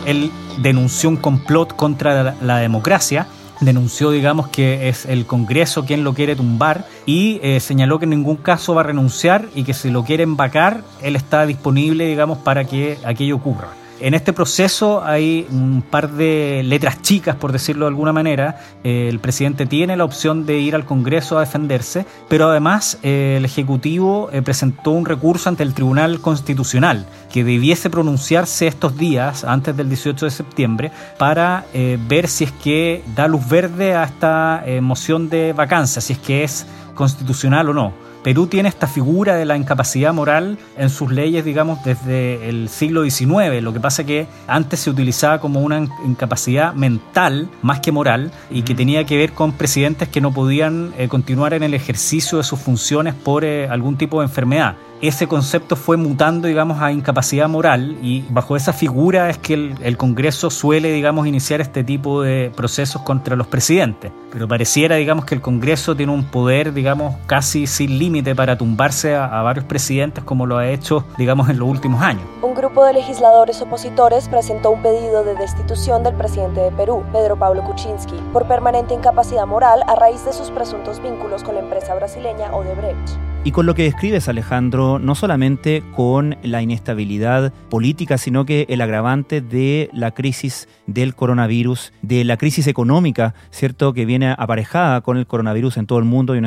Él 0.07 0.33
denunció 0.59 1.11
un 1.11 1.17
complot 1.17 1.77
contra 1.77 2.35
la, 2.41 2.57
democracia 2.59 3.27
denunció, 3.61 4.11
digamos, 4.11 4.49
que 4.49 4.89
es 4.89 5.05
el 5.05 5.27
Congreso 5.27 5.85
quien 5.85 6.03
lo 6.03 6.15
quiere 6.15 6.35
tumbar 6.35 6.87
y 7.05 7.41
eh, 7.43 7.61
señaló 7.61 7.99
que 7.99 8.05
en 8.05 8.11
ningún 8.11 8.37
caso 8.37 8.75
va 8.75 8.81
a 8.81 8.85
renunciar 8.85 9.49
y 9.55 9.65
que 9.65 9.75
si 9.75 9.91
lo 9.91 10.03
quieren 10.03 10.35
vacar, 10.37 10.83
él 11.03 11.15
está 11.15 11.45
disponible, 11.45 12.07
digamos, 12.07 12.39
para 12.39 12.65
que 12.65 12.99
aquello 13.05 13.37
ocurra. 13.37 13.69
En 14.01 14.15
este 14.15 14.33
proceso 14.33 15.05
hay 15.05 15.47
un 15.51 15.83
par 15.83 16.13
de 16.13 16.63
letras 16.65 17.03
chicas, 17.03 17.37
por 17.37 17.53
decirlo 17.53 17.85
de 17.85 17.91
alguna 17.91 18.15
manera. 18.15 18.59
Eh, 18.83 19.09
el 19.11 19.19
presidente 19.19 19.67
tiene 19.67 19.95
la 19.95 20.05
opción 20.05 20.47
de 20.47 20.59
ir 20.59 20.75
al 20.75 20.87
Congreso 20.87 21.37
a 21.37 21.41
defenderse, 21.41 22.07
pero 22.27 22.49
además 22.49 22.99
eh, 23.03 23.35
el 23.37 23.45
Ejecutivo 23.45 24.31
eh, 24.33 24.41
presentó 24.41 24.93
un 24.93 25.05
recurso 25.05 25.51
ante 25.51 25.65
el 25.65 25.75
Tribunal 25.75 26.21
Constitucional 26.23 27.05
que 27.31 27.45
debiese 27.45 27.91
pronunciarse 27.91 28.67
estos 28.67 28.97
días, 28.97 29.45
antes 29.45 29.77
del 29.77 29.91
18 29.91 30.25
de 30.25 30.31
septiembre, 30.31 30.93
para 31.19 31.67
ver 31.73 32.27
si 32.27 32.45
es 32.45 32.53
que 32.53 33.05
da 33.15 33.29
luz 33.29 33.49
verde 33.49 33.95
a 33.95 34.05
esta 34.05 34.65
moción 34.81 35.29
de 35.29 35.53
vacancia, 35.53 36.03
si 36.03 36.15
es 36.15 36.19
que 36.19 36.43
es 36.43 36.67
constitucional 36.95 37.69
o 37.69 37.75
no. 37.75 38.10
Perú 38.23 38.47
tiene 38.47 38.69
esta 38.69 38.87
figura 38.87 39.37
de 39.37 39.47
la 39.47 39.57
incapacidad 39.57 40.13
moral 40.13 40.59
en 40.77 40.91
sus 40.91 41.11
leyes, 41.11 41.45
digamos, 41.45 41.83
desde 41.85 42.49
el 42.49 42.69
siglo 42.69 43.03
XIX. 43.03 43.63
Lo 43.63 43.73
que 43.73 43.81
pasa 43.81 44.05
que 44.05 44.27
antes 44.47 44.81
se 44.81 44.91
utilizaba 44.91 45.41
como 45.41 45.61
una 45.61 45.89
incapacidad 46.05 46.75
mental 46.75 47.49
más 47.63 47.81
que 47.81 47.93
moral 47.93 48.31
y 48.51 48.63
que 48.63 48.75
tenía 48.75 49.05
que 49.05 49.17
ver 49.17 49.33
con 49.33 49.53
presidentes 49.53 50.09
que 50.09 50.21
no 50.21 50.33
podían 50.33 50.93
eh, 50.99 51.09
continuar 51.09 51.55
en 51.55 51.63
el 51.63 51.73
ejercicio 51.73 52.39
de 52.39 52.45
sus 52.45 52.61
funciones 52.61 53.15
por 53.15 53.45
eh, 53.45 53.69
algún 53.69 53.97
tipo 53.97 54.21
de 54.21 54.27
enfermedad 54.27 54.77
ese 55.03 55.27
concepto 55.27 55.77
fue 55.77 55.97
mutando, 55.97 56.47
digamos, 56.47 56.83
a 56.83 56.93
incapacidad 56.93 57.49
moral 57.49 57.97
y 58.03 58.23
bajo 58.29 58.57
esa 58.57 58.73
figura 58.73 59.31
es 59.31 59.39
que 59.39 59.55
el, 59.55 59.97
Congreso 59.97 60.51
suele, 60.51 60.93
digamos, 60.93 61.27
iniciar 61.27 61.61
este 61.61 61.85
tipo 61.85 62.23
de 62.23 62.51
procesos 62.55 63.03
contra 63.03 63.37
los 63.37 63.47
presidentes. 63.47 64.13
Pero 64.33 64.47
pareciera, 64.47 64.97
digamos, 64.97 65.25
que 65.25 65.35
el 65.35 65.41
Congreso 65.41 65.97
tiene 65.97 66.13
un 66.13 66.25
poder, 66.25 66.73
digamos, 66.73 67.15
casi 67.27 67.67
sin 67.67 67.99
límite 67.99 68.35
para 68.35 68.57
tumbarse 68.57 69.15
a, 69.15 69.25
a 69.25 69.43
varios 69.43 69.65
presidentes 69.65 70.23
como 70.25 70.47
lo 70.47 70.59
ha 70.59 70.69
hecho, 70.69 71.05
digamos, 71.17 71.49
en 71.49 71.59
los 71.59 71.69
últimos 71.69 72.03
años. 72.03 72.23
Un 72.43 72.55
grupo 72.55 72.85
de 72.85 72.93
legisladores 72.93 73.61
opositores 73.63 74.29
presentó 74.29 74.71
un 74.71 74.83
pedido 74.83 75.25
de 75.25 75.35
destitución 75.35 76.03
del 76.03 76.15
presidente 76.15 76.61
de 76.61 76.71
Perú, 76.73 77.05
Pedro 77.13 77.37
Pablo 77.37 77.65
Kuczynski, 77.65 78.17
por 78.33 78.47
permanente 78.47 78.95
incapacidad 78.95 79.47
moral 79.47 79.83
a 79.87 79.95
raíz 79.95 80.25
de 80.25 80.33
sus 80.33 80.51
presuntos 80.51 81.01
vínculos 81.03 81.43
con 81.43 81.55
la 81.55 81.61
empresa 81.61 81.95
brasileña 81.95 82.55
Odebrecht. 82.55 83.30
Y 83.43 83.53
con 83.53 83.65
lo 83.65 83.75
que 83.75 83.85
describes, 83.85 84.29
Alejandro, 84.29 84.99
no 84.99 85.15
solamente 85.15 85.83
con 85.97 86.37
la 86.43 86.61
inestabilidad 86.61 87.55
política, 87.71 88.19
sino 88.19 88.45
que 88.45 88.67
el 88.69 88.83
agravante 88.83 89.41
de 89.41 89.89
la 89.95 90.11
crisis 90.11 90.69
del 90.87 91.15
coronavirus, 91.15 91.95
de 92.03 92.25
la 92.25 92.37
crisis 92.37 92.67
económica, 92.67 93.35
¿cierto?, 93.51 93.95
que 93.95 94.05
viene 94.05 94.35
aparejada 94.37 95.01
con 95.01 95.17
el 95.17 95.27
coronavirus 95.27 95.79
en 95.79 95.87
todo 95.87 95.99
el 95.99 96.05
mundo 96.05 96.37
y, 96.37 96.43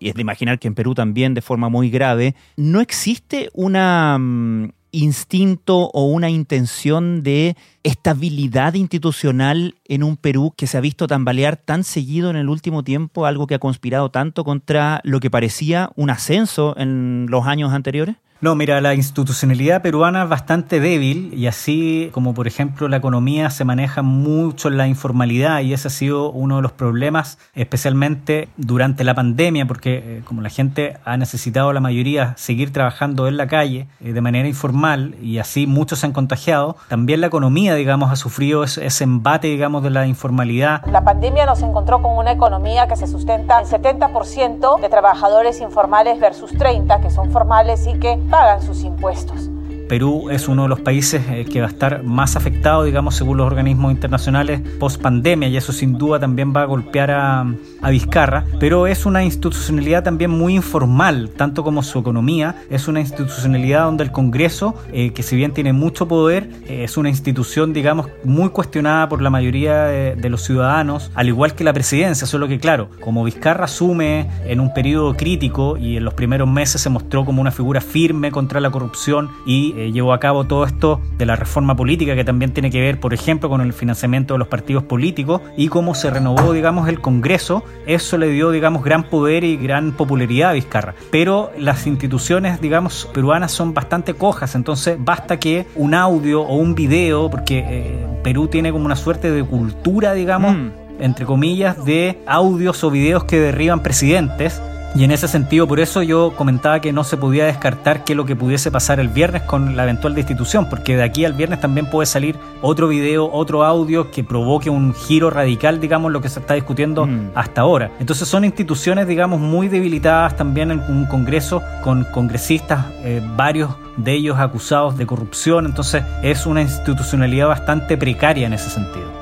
y 0.00 0.08
es 0.08 0.14
de 0.14 0.22
imaginar 0.22 0.58
que 0.58 0.68
en 0.68 0.74
Perú 0.74 0.94
también 0.94 1.34
de 1.34 1.42
forma 1.42 1.68
muy 1.68 1.90
grave, 1.90 2.34
no 2.56 2.80
existe 2.80 3.50
una 3.52 4.16
mm, 4.18 4.70
instinto 4.92 5.90
o 5.92 6.04
una 6.04 6.30
intención 6.30 7.22
de 7.22 7.56
estabilidad 7.82 8.74
institucional 8.74 9.74
en 9.86 10.04
un 10.04 10.16
Perú 10.16 10.52
que 10.56 10.66
se 10.66 10.76
ha 10.76 10.80
visto 10.80 11.06
tambalear 11.06 11.56
tan 11.56 11.82
seguido 11.82 12.30
en 12.30 12.36
el 12.36 12.48
último 12.48 12.84
tiempo, 12.84 13.26
algo 13.26 13.46
que 13.46 13.54
ha 13.54 13.58
conspirado 13.58 14.10
tanto 14.10 14.44
contra 14.44 15.00
lo 15.02 15.18
que 15.18 15.30
parecía 15.30 15.90
un 15.96 16.10
ascenso 16.10 16.74
en 16.76 17.26
los 17.28 17.46
años 17.46 17.72
anteriores? 17.72 18.16
No, 18.42 18.56
mira, 18.56 18.80
la 18.80 18.94
institucionalidad 18.94 19.82
peruana 19.82 20.24
es 20.24 20.28
bastante 20.28 20.80
débil 20.80 21.32
y 21.32 21.46
así 21.46 22.10
como 22.12 22.34
por 22.34 22.48
ejemplo 22.48 22.88
la 22.88 22.96
economía 22.96 23.50
se 23.50 23.64
maneja 23.64 24.02
mucho 24.02 24.66
en 24.66 24.78
la 24.78 24.88
informalidad 24.88 25.60
y 25.60 25.72
ese 25.72 25.86
ha 25.86 25.92
sido 25.92 26.32
uno 26.32 26.56
de 26.56 26.62
los 26.62 26.72
problemas, 26.72 27.38
especialmente 27.54 28.48
durante 28.56 29.04
la 29.04 29.14
pandemia, 29.14 29.66
porque 29.66 29.98
eh, 29.98 30.22
como 30.24 30.42
la 30.42 30.48
gente 30.48 30.96
ha 31.04 31.16
necesitado 31.16 31.72
la 31.72 31.78
mayoría 31.78 32.34
seguir 32.36 32.72
trabajando 32.72 33.28
en 33.28 33.36
la 33.36 33.46
calle 33.46 33.86
eh, 34.00 34.12
de 34.12 34.20
manera 34.20 34.48
informal 34.48 35.14
y 35.22 35.38
así 35.38 35.68
muchos 35.68 36.00
se 36.00 36.06
han 36.06 36.12
contagiado, 36.12 36.74
también 36.88 37.20
la 37.20 37.28
economía, 37.28 37.76
digamos, 37.76 38.10
ha 38.10 38.16
sufrido 38.16 38.64
ese, 38.64 38.84
ese 38.84 39.04
embate, 39.04 39.46
digamos, 39.46 39.84
de 39.84 39.90
la 39.90 40.08
informalidad. 40.08 40.84
La 40.86 41.04
pandemia 41.04 41.46
nos 41.46 41.62
encontró 41.62 42.02
con 42.02 42.18
una 42.18 42.32
economía 42.32 42.88
que 42.88 42.96
se 42.96 43.06
sustenta 43.06 43.60
en 43.60 43.66
70% 43.66 44.80
de 44.80 44.88
trabajadores 44.88 45.60
informales 45.60 46.18
versus 46.18 46.50
30 46.58 47.00
que 47.00 47.10
son 47.10 47.30
formales 47.30 47.86
y 47.86 48.00
que 48.00 48.18
pagan 48.32 48.62
sus 48.62 48.82
impuestos. 48.82 49.50
Perú 49.88 50.30
es 50.30 50.48
uno 50.48 50.64
de 50.64 50.68
los 50.68 50.80
países 50.80 51.22
eh, 51.30 51.44
que 51.44 51.60
va 51.60 51.66
a 51.66 51.70
estar 51.70 52.02
más 52.02 52.36
afectado, 52.36 52.84
digamos, 52.84 53.14
según 53.14 53.38
los 53.38 53.46
organismos 53.46 53.92
internacionales, 53.92 54.60
post 54.78 55.00
pandemia, 55.00 55.48
y 55.48 55.56
eso 55.56 55.72
sin 55.72 55.98
duda 55.98 56.18
también 56.18 56.52
va 56.54 56.62
a 56.62 56.66
golpear 56.66 57.10
a, 57.10 57.46
Vizcarra, 57.90 58.44
pero 58.60 58.86
es 58.86 59.06
una 59.06 59.24
institucionalidad 59.24 60.04
también 60.04 60.30
muy 60.30 60.54
informal, 60.54 61.30
tanto 61.36 61.64
como 61.64 61.82
su 61.82 61.98
economía, 61.98 62.54
es 62.70 62.86
una 62.86 63.00
institucionalidad 63.00 63.84
donde 63.84 64.04
el 64.04 64.12
Congreso, 64.12 64.76
eh, 64.92 65.12
que 65.12 65.24
si 65.24 65.34
bien 65.34 65.52
tiene 65.52 65.72
mucho 65.72 66.06
poder, 66.06 66.48
eh, 66.68 66.84
es 66.84 66.96
una 66.96 67.08
institución, 67.08 67.72
digamos, 67.72 68.06
muy 68.22 68.50
cuestionada 68.50 69.08
por 69.08 69.20
la 69.20 69.30
mayoría 69.30 69.84
de, 69.84 70.14
de, 70.14 70.30
los 70.30 70.42
ciudadanos, 70.42 71.10
al 71.14 71.26
igual 71.26 71.56
que 71.56 71.64
la 71.64 71.72
presidencia, 71.72 72.24
solo 72.26 72.46
que 72.46 72.60
claro, 72.60 72.88
como 73.00 73.24
Vizcarra 73.24 73.64
asume 73.64 74.30
en 74.46 74.60
un 74.60 74.72
periodo 74.72 75.14
crítico 75.14 75.76
y 75.76 75.96
en 75.96 76.04
los 76.04 76.14
primeros 76.14 76.48
meses 76.48 76.80
se 76.80 76.88
mostró 76.88 77.24
como 77.24 77.40
una 77.40 77.50
figura 77.50 77.80
firme 77.80 78.30
contra 78.30 78.60
la 78.60 78.70
corrupción 78.70 79.30
y 79.44 79.71
eh, 79.76 79.92
llevó 79.92 80.12
a 80.12 80.20
cabo 80.20 80.44
todo 80.44 80.64
esto 80.64 81.00
de 81.18 81.26
la 81.26 81.36
reforma 81.36 81.76
política 81.76 82.14
que 82.14 82.24
también 82.24 82.52
tiene 82.52 82.70
que 82.70 82.80
ver, 82.80 83.00
por 83.00 83.14
ejemplo, 83.14 83.48
con 83.48 83.60
el 83.60 83.72
financiamiento 83.72 84.34
de 84.34 84.38
los 84.38 84.48
partidos 84.48 84.84
políticos 84.84 85.40
y 85.56 85.68
cómo 85.68 85.94
se 85.94 86.10
renovó, 86.10 86.52
digamos, 86.52 86.88
el 86.88 87.00
Congreso, 87.00 87.64
eso 87.86 88.18
le 88.18 88.28
dio, 88.28 88.50
digamos, 88.50 88.84
gran 88.84 89.04
poder 89.04 89.44
y 89.44 89.56
gran 89.56 89.92
popularidad 89.92 90.50
a 90.50 90.52
Vizcarra. 90.52 90.94
Pero 91.10 91.50
las 91.58 91.86
instituciones, 91.86 92.60
digamos, 92.60 93.08
peruanas 93.12 93.52
son 93.52 93.74
bastante 93.74 94.14
cojas, 94.14 94.54
entonces 94.54 94.96
basta 94.98 95.38
que 95.38 95.66
un 95.74 95.94
audio 95.94 96.42
o 96.42 96.56
un 96.56 96.74
video, 96.74 97.30
porque 97.30 97.64
eh, 97.66 98.06
Perú 98.22 98.48
tiene 98.48 98.72
como 98.72 98.84
una 98.84 98.96
suerte 98.96 99.30
de 99.30 99.44
cultura, 99.44 100.14
digamos, 100.14 100.54
mm. 100.54 100.70
entre 101.00 101.24
comillas, 101.24 101.84
de 101.84 102.18
audios 102.26 102.82
o 102.84 102.90
videos 102.90 103.24
que 103.24 103.38
derriban 103.38 103.82
presidentes 103.82 104.60
y 104.94 105.04
en 105.04 105.10
ese 105.10 105.26
sentido, 105.26 105.66
por 105.66 105.80
eso 105.80 106.02
yo 106.02 106.34
comentaba 106.36 106.80
que 106.80 106.92
no 106.92 107.02
se 107.02 107.16
podía 107.16 107.46
descartar 107.46 108.04
que 108.04 108.14
lo 108.14 108.26
que 108.26 108.36
pudiese 108.36 108.70
pasar 108.70 109.00
el 109.00 109.08
viernes 109.08 109.42
con 109.42 109.74
la 109.74 109.84
eventual 109.84 110.14
destitución, 110.14 110.68
porque 110.68 110.96
de 110.96 111.02
aquí 111.02 111.24
al 111.24 111.32
viernes 111.32 111.60
también 111.60 111.86
puede 111.86 112.06
salir 112.06 112.36
otro 112.60 112.88
video, 112.88 113.30
otro 113.32 113.64
audio 113.64 114.10
que 114.10 114.22
provoque 114.22 114.68
un 114.68 114.92
giro 114.92 115.30
radical, 115.30 115.80
digamos, 115.80 116.12
lo 116.12 116.20
que 116.20 116.28
se 116.28 116.40
está 116.40 116.54
discutiendo 116.54 117.06
mm. 117.06 117.30
hasta 117.34 117.62
ahora. 117.62 117.90
Entonces 118.00 118.28
son 118.28 118.44
instituciones, 118.44 119.08
digamos, 119.08 119.40
muy 119.40 119.68
debilitadas 119.68 120.36
también 120.36 120.70
en 120.70 120.80
un 120.80 121.06
Congreso 121.06 121.62
con 121.82 122.04
congresistas, 122.04 122.86
eh, 123.02 123.22
varios 123.36 123.70
de 123.96 124.12
ellos 124.12 124.38
acusados 124.38 124.96
de 124.98 125.06
corrupción, 125.06 125.66
entonces 125.66 126.04
es 126.22 126.46
una 126.46 126.62
institucionalidad 126.62 127.48
bastante 127.48 127.96
precaria 127.96 128.46
en 128.46 128.52
ese 128.52 128.70
sentido. 128.70 129.21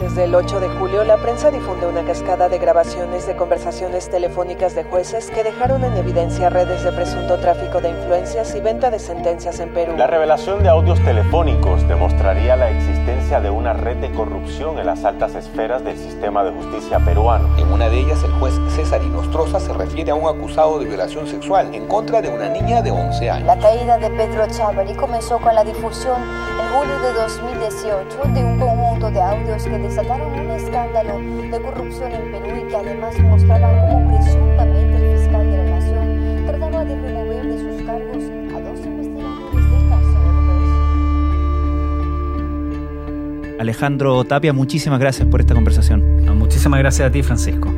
Desde 0.00 0.24
el 0.24 0.34
8 0.36 0.60
de 0.60 0.68
julio, 0.68 1.02
la 1.02 1.16
prensa 1.16 1.50
difunde 1.50 1.88
una 1.88 2.04
cascada 2.04 2.48
de 2.48 2.58
grabaciones 2.58 3.26
de 3.26 3.34
conversaciones 3.34 4.08
telefónicas 4.08 4.76
de 4.76 4.84
jueces 4.84 5.28
que 5.28 5.42
dejaron 5.42 5.82
en 5.82 5.96
evidencia 5.96 6.50
redes 6.50 6.84
de 6.84 6.92
presunto 6.92 7.36
tráfico 7.40 7.80
de 7.80 7.90
influencias 7.90 8.54
y 8.54 8.60
venta 8.60 8.90
de 8.90 9.00
sentencias 9.00 9.58
en 9.58 9.74
Perú. 9.74 9.94
La 9.96 10.06
revelación 10.06 10.62
de 10.62 10.68
audios 10.68 11.00
telefónicos 11.00 11.86
demostraría 11.88 12.54
la 12.54 12.70
existencia 12.70 13.40
de 13.40 13.50
una 13.50 13.72
red 13.72 13.96
de 13.96 14.12
corrupción 14.12 14.78
en 14.78 14.86
las 14.86 15.04
altas 15.04 15.34
esferas 15.34 15.82
del 15.82 15.98
sistema 15.98 16.44
de 16.44 16.52
justicia 16.52 17.00
peruano. 17.00 17.48
En 17.58 17.72
una 17.72 17.88
de 17.88 17.98
ellas, 17.98 18.22
el 18.22 18.30
juez 18.34 18.54
César 18.68 19.02
Inostroza 19.02 19.58
se 19.58 19.72
refiere 19.72 20.12
a 20.12 20.14
un 20.14 20.28
acusado 20.28 20.78
de 20.78 20.84
violación 20.84 21.26
sexual 21.26 21.74
en 21.74 21.88
contra 21.88 22.22
de 22.22 22.28
una 22.28 22.48
niña 22.48 22.82
de 22.82 22.92
11 22.92 23.30
años. 23.30 23.46
La 23.48 23.58
caída 23.58 23.98
de 23.98 24.10
Pedro 24.10 24.46
Chávarri 24.46 24.94
comenzó 24.94 25.40
con 25.40 25.56
la 25.56 25.64
difusión 25.64 26.22
en 26.22 26.68
julio 26.72 26.98
de 27.00 27.12
2018 27.14 28.18
de 28.32 28.44
un 28.44 28.58
conjunto 28.98 29.10
de 29.10 29.20
audios 29.20 29.62
que 29.62 29.78
desataron 29.78 30.32
un 30.32 30.50
escándalo 30.50 31.18
de 31.18 31.62
corrupción 31.62 32.12
en 32.12 32.32
Perú 32.32 32.48
y 32.58 32.68
que 32.68 32.76
además 32.76 33.18
mostraban 33.20 33.88
cómo 33.88 34.16
presuntamente 34.16 34.96
el 34.96 35.18
fiscal 35.18 35.50
de 35.50 35.56
la 35.56 35.64
nación 35.78 36.46
trataba 36.46 36.84
de 36.84 36.96
remover 36.96 37.46
de 37.46 37.58
sus 37.58 37.82
cargos 37.86 38.24
a 38.54 38.60
dos 38.60 38.78
investigadores 38.86 39.70
del 39.70 39.88
caso 39.88 40.18
Alejandro 43.60 44.24
Tapia, 44.24 44.52
muchísimas 44.52 44.98
gracias 44.98 45.28
por 45.28 45.40
esta 45.40 45.54
conversación. 45.54 46.18
Muchísimas 46.36 46.80
gracias 46.80 47.08
a 47.08 47.12
ti, 47.12 47.22
Francisco. 47.22 47.77